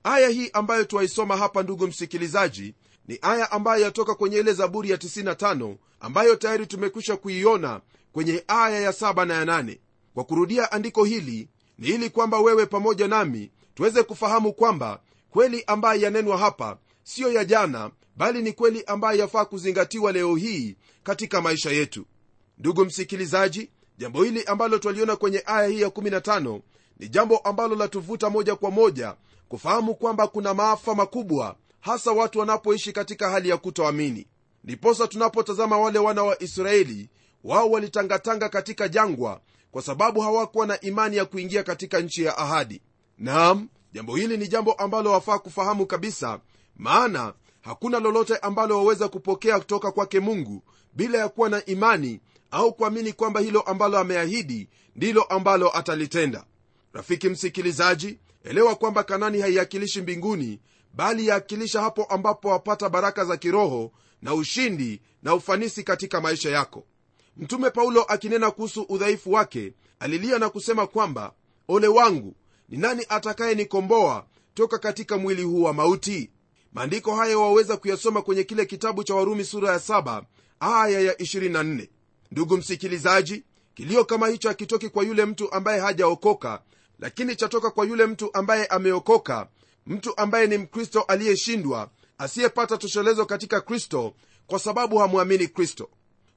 Aya 0.04 0.28
hii 0.28 0.50
ambayo 0.52 0.84
twaisoma 0.84 1.36
hapa 1.36 1.62
ndugu 1.62 1.86
msikilizaji 1.86 2.74
ni 3.08 3.18
aya 3.22 3.52
ambayo 3.52 3.82
yatoka 3.84 4.14
kwenye 4.14 4.36
ile 4.38 4.52
zaburi 4.52 4.90
ya 4.90 4.96
95 4.96 5.76
ambayo 6.00 6.36
tayari 6.36 6.66
tumekwisha 6.66 7.16
kuiona 7.16 7.80
kwenye 8.12 8.44
aya 8.48 8.80
ya 8.80 8.90
7 8.90 9.24
na 9.24 9.34
ya 9.34 9.44
8 9.44 9.78
kwa 10.14 10.24
kurudia 10.24 10.72
andiko 10.72 11.04
hili 11.04 11.48
ni 11.78 11.88
ili 11.88 12.10
kwamba 12.10 12.40
wewe 12.40 12.66
pamoja 12.66 13.08
nami 13.08 13.50
tuweze 13.74 14.02
kufahamu 14.02 14.52
kwamba 14.52 15.00
kweli 15.30 15.64
ambayo 15.66 16.00
yanenwa 16.00 16.38
hapa 16.38 16.78
siyo 17.02 17.32
ya 17.32 17.44
jana 17.44 17.90
bali 18.16 18.42
ni 18.42 18.52
kweli 18.52 18.84
ambayo 18.86 19.18
yafaa 19.18 19.44
kuzingatiwa 19.44 20.12
leo 20.12 20.36
hii 20.36 20.76
katika 21.02 21.40
maisha 21.40 21.70
yetu. 21.70 22.04
Ndugu 22.58 22.84
msikilizaji 22.84 23.70
jambo 23.98 24.24
hili 24.24 24.44
ambalo 24.44 24.78
twaliona 24.78 25.16
kwenye 25.16 25.42
aya 25.46 25.68
hii 25.68 25.80
ya 25.80 25.88
15 25.88 26.60
ni 26.98 27.08
jambo 27.08 27.36
ambalo 27.38 27.74
latuvuta 27.76 28.30
moja 28.30 28.56
kwa 28.56 28.70
moja 28.70 29.14
kufahamu 29.48 29.94
kwamba 29.94 30.26
kuna 30.26 30.54
maafa 30.54 30.94
makubwa 30.94 31.56
hasa 31.88 32.12
watu 32.12 32.38
wanapoishi 32.38 32.92
katika 32.92 33.30
hali 33.30 33.48
ya 33.48 33.56
kutoamini. 33.56 34.26
Ndiposa 34.64 35.06
tunapotazama 35.08 35.78
wale 35.78 35.98
wana 35.98 36.22
wa 36.22 36.42
israeli 36.42 37.08
wao 37.44 37.70
walitangatanga 37.70 38.48
katika 38.48 38.88
jangwa 38.88 39.40
kwa 39.70 39.82
sababu 39.82 40.20
hawakuwa 40.20 40.66
na 40.66 40.80
imani 40.80 41.16
ya 41.16 41.24
kuingia 41.24 41.62
katika 41.62 42.00
nchi 42.00 42.24
ya 42.24 42.38
ahadi. 42.38 42.82
Naam 43.18 43.68
jambo 43.92 44.16
hili 44.16 44.36
ni 44.36 44.48
jambo 44.48 44.72
ambalo 44.72 45.10
wafaa 45.12 45.38
kufahamu 45.38 45.86
kabisa 45.86 46.40
maana 46.76 47.34
hakuna 47.60 48.00
lolote 48.00 48.36
ambalo 48.36 48.76
waweza 48.76 49.08
kupokea 49.08 49.58
kutoka 49.58 49.92
kwake 49.92 50.20
mungu 50.20 50.62
bila 50.92 51.18
ya 51.18 51.28
kuwa 51.28 51.48
na 51.48 51.64
imani 51.64 52.20
au 52.50 52.72
kuamini 52.74 53.12
kwamba 53.12 53.40
hilo 53.40 53.60
ambalo 53.60 53.98
ameahidi 53.98 54.68
ndilo 54.96 55.22
ambalo 55.22 55.76
atalitenda. 55.76 56.44
Rafiki 56.92 57.28
msikilizaji 57.28 58.18
elewa 58.44 58.74
kwamba 58.76 59.02
kanani 59.02 59.40
haiakilishi 59.40 60.02
mbinguni 60.02 60.60
bali 60.94 61.26
yaakilisha 61.26 61.80
hapo 61.80 62.04
ambapo 62.04 62.48
wapata 62.48 62.88
baraka 62.88 63.24
za 63.24 63.36
kiroho 63.36 63.92
na 64.22 64.34
ushindi 64.34 65.00
na 65.22 65.34
ufanisi 65.34 65.82
katika 65.82 66.20
maisha 66.20 66.50
yako. 66.50 66.84
Mtume 67.36 67.70
paulo 67.70 68.02
akinena 68.02 68.50
kuhusu 68.50 68.82
udhaifu 68.82 69.32
wake 69.32 69.72
alilia 70.00 70.38
na 70.38 70.48
kusema 70.48 70.86
kwamba 70.86 71.32
ole 71.68 71.88
wangu 71.88 72.34
ni 72.68 72.78
nani 72.78 73.06
atakayenikomboa 73.08 74.26
toka 74.54 74.78
katika 74.78 75.18
mwili 75.18 75.42
huu 75.42 75.62
wa 75.62 75.72
mauti? 75.72 76.30
Maandiko 76.72 77.14
haya 77.16 77.38
waweza 77.38 77.76
kuyasoma 77.76 78.22
kwenye 78.22 78.44
kile 78.44 78.66
kitabu 78.66 79.04
cha 79.04 79.14
warumi 79.14 79.44
sura 79.44 79.72
ya 79.72 79.78
7 79.78 80.22
aya 80.60 81.00
ya 81.00 81.12
24 81.14 81.88
ndugu 82.30 82.56
msikilizaji 82.56 83.44
kilio 83.74 84.04
kama 84.04 84.28
hicho 84.28 84.48
hakitoki 84.48 84.88
kwa 84.88 85.04
yule 85.04 85.24
mtu 85.24 85.52
ambaye 85.52 85.80
hajaokoka 85.80 86.62
lakini 86.98 87.36
chatoka 87.36 87.70
kwa 87.70 87.86
yule 87.86 88.06
mtu 88.06 88.30
ambaye 88.34 88.66
ameokoka 88.66 89.48
mtu 89.88 90.16
ambaye 90.18 90.46
ni 90.46 90.58
mkristo 90.58 91.00
aliyeshindwa 91.02 91.90
asiyepata 92.18 92.76
toshelezo 92.78 93.26
katika 93.26 93.60
kristo 93.60 94.14
kwa 94.46 94.58
sababu 94.58 94.98
hamwamini 94.98 95.48
kristo. 95.48 95.90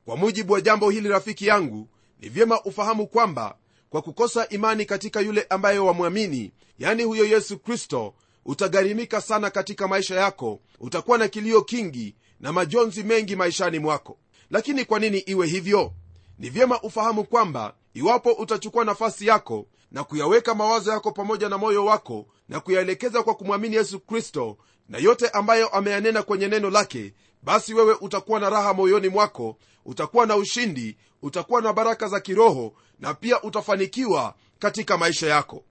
Kwa 0.05 0.17
mujibu 0.17 0.53
wa 0.53 0.61
jambo 0.61 0.89
hili 0.89 1.09
rafiki 1.09 1.47
yangu 1.47 1.87
ni 2.19 2.29
vyema 2.29 2.61
ufahamu 2.63 3.07
kwamba 3.07 3.55
kwa 3.89 4.01
kukosa 4.01 4.49
imani 4.49 4.85
katika 4.85 5.21
yule 5.21 5.45
ambaye 5.49 5.79
wamwamini 5.79 6.51
yani 6.79 7.03
huyo 7.03 7.25
yesu 7.25 7.59
kristo 7.59 8.13
utagharimika 8.45 9.21
sana 9.21 9.49
katika 9.49 9.87
maisha 9.87 10.15
yako 10.15 10.59
utakuwa 10.79 11.17
na 11.17 11.27
kilio 11.27 11.61
kingi 11.61 12.15
na 12.39 12.53
majonzi 12.53 13.03
mengi 13.03 13.35
maishani 13.35 13.79
mwako. 13.79 14.17
Lakini 14.49 14.85
kwa 14.85 14.99
nini 14.99 15.17
iwe 15.19 15.47
hivyo? 15.47 15.93
Ni 16.39 16.49
vyema 16.49 16.81
ufahamu 16.81 17.23
kwamba 17.23 17.73
iwapo 17.93 18.31
utachukua 18.31 18.85
nafasi 18.85 19.27
yako 19.27 19.65
na 19.91 20.03
kuyaweka 20.03 20.55
mawazo 20.55 20.91
yako 20.91 21.11
pamoja 21.11 21.49
na 21.49 21.57
moyo 21.57 21.85
wako 21.85 22.27
na 22.49 22.59
kuyaelekeza 22.59 23.23
kwa 23.23 23.35
kumwamini 23.35 23.75
yesu 23.75 23.99
kristo 23.99 24.57
na 24.89 24.97
yote 24.97 25.29
ambayo 25.29 25.67
ameyanena 25.67 26.23
kwenye 26.23 26.47
neno 26.47 26.69
lake 26.69 27.13
basi 27.43 27.73
wewe 27.73 27.97
utakuwa 28.01 28.39
na 28.39 28.49
raha 28.49 28.73
moyoni 28.73 29.09
mwako 29.09 29.57
utakuwa 29.85 30.25
na 30.25 30.35
ushindi 30.35 30.97
utakuwa 31.21 31.61
na 31.61 31.73
baraka 31.73 32.07
za 32.07 32.19
kiroho 32.19 32.73
na 32.99 33.13
pia 33.13 33.41
utafanikiwa 33.43 34.35
katika 34.59 34.97
maisha 34.97 35.27
yako. 35.27 35.63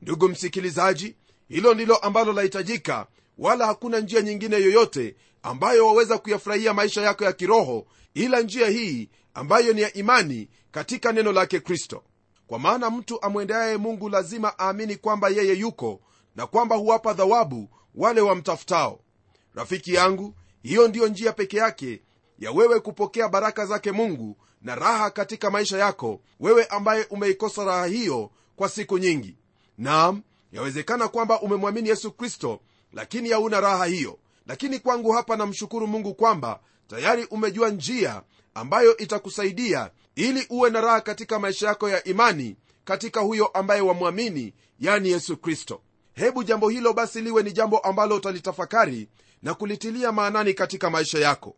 Ndugu 0.00 0.28
msikilizaji 0.28 1.16
hilo 1.48 1.74
ndilo 1.74 1.96
ambalo 1.96 2.32
lahitajika 2.32 3.06
wala 3.38 3.66
hakuna 3.66 4.00
njia 4.00 4.20
nyingine 4.22 4.56
yoyote 4.56 5.16
ambayo 5.42 5.86
waweza 5.86 6.18
kuyafurahia 6.18 6.74
maisha 6.74 7.02
yako 7.02 7.24
ya 7.24 7.32
kiroho 7.32 7.86
ila 8.14 8.40
njia 8.40 8.68
hii 8.68 9.08
ambayo 9.34 9.72
ni 9.72 9.80
ya 9.80 9.92
imani 9.92 10.48
katika 10.70 11.12
neno 11.12 11.32
lake 11.32 11.60
kristo 11.60 12.02
kwa 12.46 12.58
maana 12.58 12.90
mtu 12.90 13.22
amwendeaye 13.22 13.76
mungu 13.76 14.08
lazima 14.08 14.54
aamini 14.58 14.96
kwamba 14.96 15.28
yeye 15.28 15.54
yuko 15.54 16.00
na 16.36 16.46
kwamba 16.46 16.76
huwapa 16.76 17.12
dhawabu 17.12 17.68
wale 17.94 18.20
wamtafutao. 18.20 19.00
Rafiki 19.54 19.94
yangu 19.94 20.34
hiyo 20.62 20.88
ndiyo 20.88 21.08
njia 21.08 21.32
peke 21.32 21.56
yake 21.56 22.02
ya 22.38 22.52
wewe 22.52 22.80
kupokea 22.80 23.28
baraka 23.28 23.66
zake 23.66 23.92
mungu 23.92 24.36
na 24.62 24.74
raha 24.74 25.10
katika 25.10 25.50
maisha 25.50 25.78
yako 25.78 26.20
wewe 26.40 26.64
ambaye 26.64 27.04
umeikosa 27.10 27.64
raha 27.64 27.86
hiyo 27.86 28.30
kwa 28.56 28.68
siku 28.68 28.98
nyingi. 28.98 29.36
Naam 29.78 30.22
yawezekana 30.52 31.08
kwamba 31.08 31.40
umemwamini 31.40 31.88
yesu 31.88 32.12
kristo 32.12 32.60
lakini 32.92 33.28
hauna 33.30 33.60
raha 33.60 33.84
hiyo. 33.84 34.18
Lakini 34.46 34.78
kwangu 34.78 35.12
hapa 35.12 35.36
namshukuru 35.36 35.86
mungu 35.86 36.14
kwamba 36.14 36.60
tayari 36.88 37.24
umejua 37.24 37.68
njia 37.70 38.22
ambayo 38.54 38.96
itakusaidia 38.96 39.90
ili 40.16 40.46
uwe 40.50 40.70
na 40.70 40.80
raha 40.80 41.00
katika 41.00 41.38
maisha 41.38 41.66
yako 41.68 41.88
ya 41.88 42.04
imani 42.04 42.56
katika 42.84 43.20
huyo 43.20 43.46
ambaye 43.46 43.80
wamwamini 43.80 44.54
yani 44.80 45.08
yesu 45.10 45.36
kristo. 45.36 45.80
Hebu 46.14 46.44
jambo 46.44 46.68
hilo 46.68 46.92
basi 46.92 47.20
liwe 47.20 47.42
ni 47.42 47.52
jambo 47.52 47.78
ambalo 47.78 48.16
utalitafakari 48.16 49.08
na 49.42 49.54
kulitilia 49.54 50.12
maanani 50.12 50.54
katika 50.54 50.90
maisha 50.90 51.18
yako. 51.18 51.56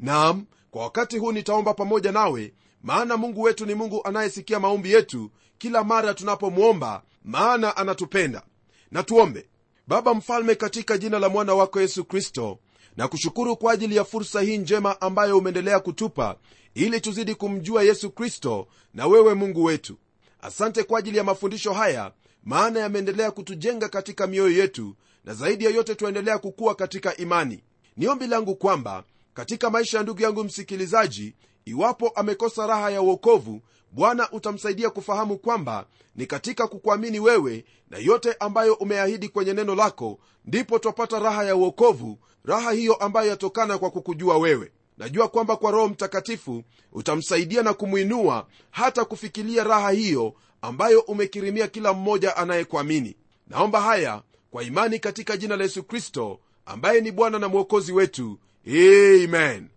Nam 0.00 0.46
kwa 0.70 0.82
wakati 0.82 1.18
huu 1.18 1.32
nitaomba 1.32 1.74
pamoja 1.74 2.12
nawe 2.12 2.54
maana 2.82 3.16
mungu 3.16 3.42
wetu 3.42 3.66
ni 3.66 3.74
mungu 3.74 4.00
anayesikia 4.04 4.60
maombi 4.60 4.92
yetu 4.92 5.30
kila 5.58 5.84
mara 5.84 6.14
tunapomwomba 6.14 7.02
maana 7.24 7.76
anatupenda. 7.76 8.42
Na 8.90 9.02
tuombe. 9.02 9.48
Baba 9.86 10.14
mfalme 10.14 10.54
katika 10.54 10.98
jina 10.98 11.18
la 11.18 11.28
mwana 11.28 11.54
wako 11.54 11.80
yesu 11.80 12.04
kristo 12.04 12.58
na 12.96 13.08
kushukuru 13.08 13.56
kwa 13.56 13.72
ajili 13.72 13.96
ya 13.96 14.04
fursa 14.04 14.40
hii 14.40 14.58
njema 14.58 15.00
ambayo 15.00 15.38
umeendelea 15.38 15.80
kutupa 15.80 16.36
ili 16.78 17.00
tuzidi 17.00 17.34
kumjua 17.34 17.82
yesu 17.82 18.10
kristo 18.10 18.66
na 18.94 19.06
wewe 19.06 19.34
mungu 19.34 19.64
wetu. 19.64 19.96
Asante 20.40 20.82
kwa 20.82 20.98
ajili 20.98 21.18
ya 21.18 21.24
mafundisho 21.24 21.72
haya 21.72 22.12
maana 22.44 22.80
yameendelea 22.80 23.30
kutujenga 23.30 23.88
katika 23.88 24.26
mioyo 24.26 24.56
yetu 24.58 24.94
na 25.24 25.34
zaidi 25.34 25.64
ya 25.64 25.70
yote 25.70 25.94
tuendelea 25.94 26.38
kukuwa 26.38 26.74
katika 26.74 27.16
imani. 27.16 27.62
Ni 27.96 28.06
ombi 28.08 28.26
langu 28.26 28.56
kwamba 28.56 29.04
katika 29.34 29.70
maisha 29.70 29.96
ya 29.96 30.02
ndugu 30.02 30.22
yangu 30.22 30.44
msikilizaji 30.44 31.34
iwapo 31.64 32.08
amekosa 32.08 32.66
raha 32.66 32.90
ya 32.90 33.02
uokovu 33.02 33.60
bwana 33.92 34.30
utamsaidia 34.32 34.90
kufahamu 34.90 35.38
kwamba 35.38 35.86
ni 36.16 36.26
katika 36.26 36.66
kukuamini 36.66 37.20
wewe 37.20 37.64
na 37.90 37.98
yote 37.98 38.36
ambayo 38.40 38.74
umeahidi 38.74 39.28
kwenye 39.28 39.52
neno 39.52 39.74
lako 39.74 40.18
ndipo 40.44 40.78
twapata 40.78 41.18
raha 41.18 41.44
ya 41.44 41.56
uokovu 41.56 42.18
raha 42.44 42.72
hiyo 42.72 42.94
ambayo 42.94 43.28
yatokana 43.30 43.78
kwa 43.78 43.90
kukujua 43.90 44.38
wewe 44.38 44.72
najua 44.98 45.28
kwamba 45.28 45.56
kwa 45.56 45.70
roho 45.70 45.88
mtakatifu 45.88 46.64
utamsaidia 46.92 47.62
na 47.62 47.74
kumwinua 47.74 48.46
hata 48.70 49.04
kufikilia 49.04 49.64
raha 49.64 49.90
hiyo 49.90 50.34
ambayo 50.62 51.00
umekirimia 51.00 51.68
kila 51.68 51.92
mmoja 51.92 52.36
anayekuamini. 52.36 53.16
Naomba 53.46 53.80
haya 53.80 54.22
kwa 54.50 54.62
imani 54.62 54.98
katika 54.98 55.36
jina 55.36 55.56
la 55.56 55.64
yesu 55.64 55.82
kristo 55.82 56.40
ambaye 56.66 57.00
ni 57.00 57.12
bwana 57.12 57.38
na 57.38 57.48
mwokozi 57.48 57.92
wetu. 57.92 58.38
Amen. 58.66 59.68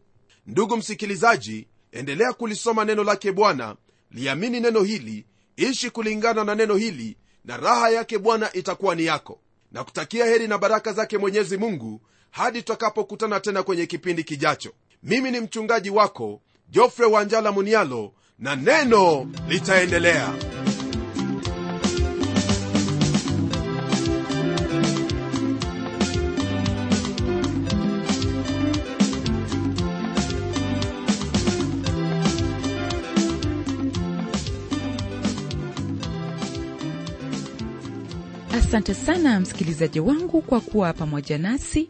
Ndugu 0.48 0.78
msikilizaji 0.78 1.68
endelea 1.92 2.34
kulisoma 2.34 2.86
neno 2.86 3.04
lake 3.04 3.32
bwana. 3.32 3.76
Liamini 4.12 4.60
neno 4.60 4.84
hili 4.84 5.26
ishi 5.56 5.90
kulingana 5.90 6.44
na 6.44 6.56
neno 6.56 6.76
hili 6.76 7.18
na 7.46 7.58
raha 7.58 7.90
yake 7.90 8.18
bwana 8.18 8.54
itakuwa 8.54 8.96
ni 8.96 9.06
yako. 9.06 9.40
Na 9.72 9.84
kutakia 9.84 10.26
heri 10.26 10.48
na 10.48 10.58
baraka 10.58 10.94
zake 10.94 11.18
mwenyezi 11.18 11.58
mungu 11.58 12.02
hadi 12.32 12.60
tutakapokutana 12.62 13.40
tena 13.40 13.64
kwenye 13.64 13.86
kipindi 13.86 14.24
kijacho 14.24 14.72
mimi 15.04 15.32
ni 15.32 15.40
mchungaji 15.40 15.90
wako 15.90 16.42
jofre 16.70 17.06
wanjala 17.06 17.52
munialo 17.52 18.14
na 18.40 18.56
neno 18.56 19.28
litaendelea. 19.48 20.34
Asante 38.54 38.94
sana 38.94 39.40
msikilizaji 39.40 40.00
wangu 40.00 40.42
kwa 40.42 40.62
kuwa 40.62 40.94
pamoja 40.94 41.38
nasi 41.38 41.90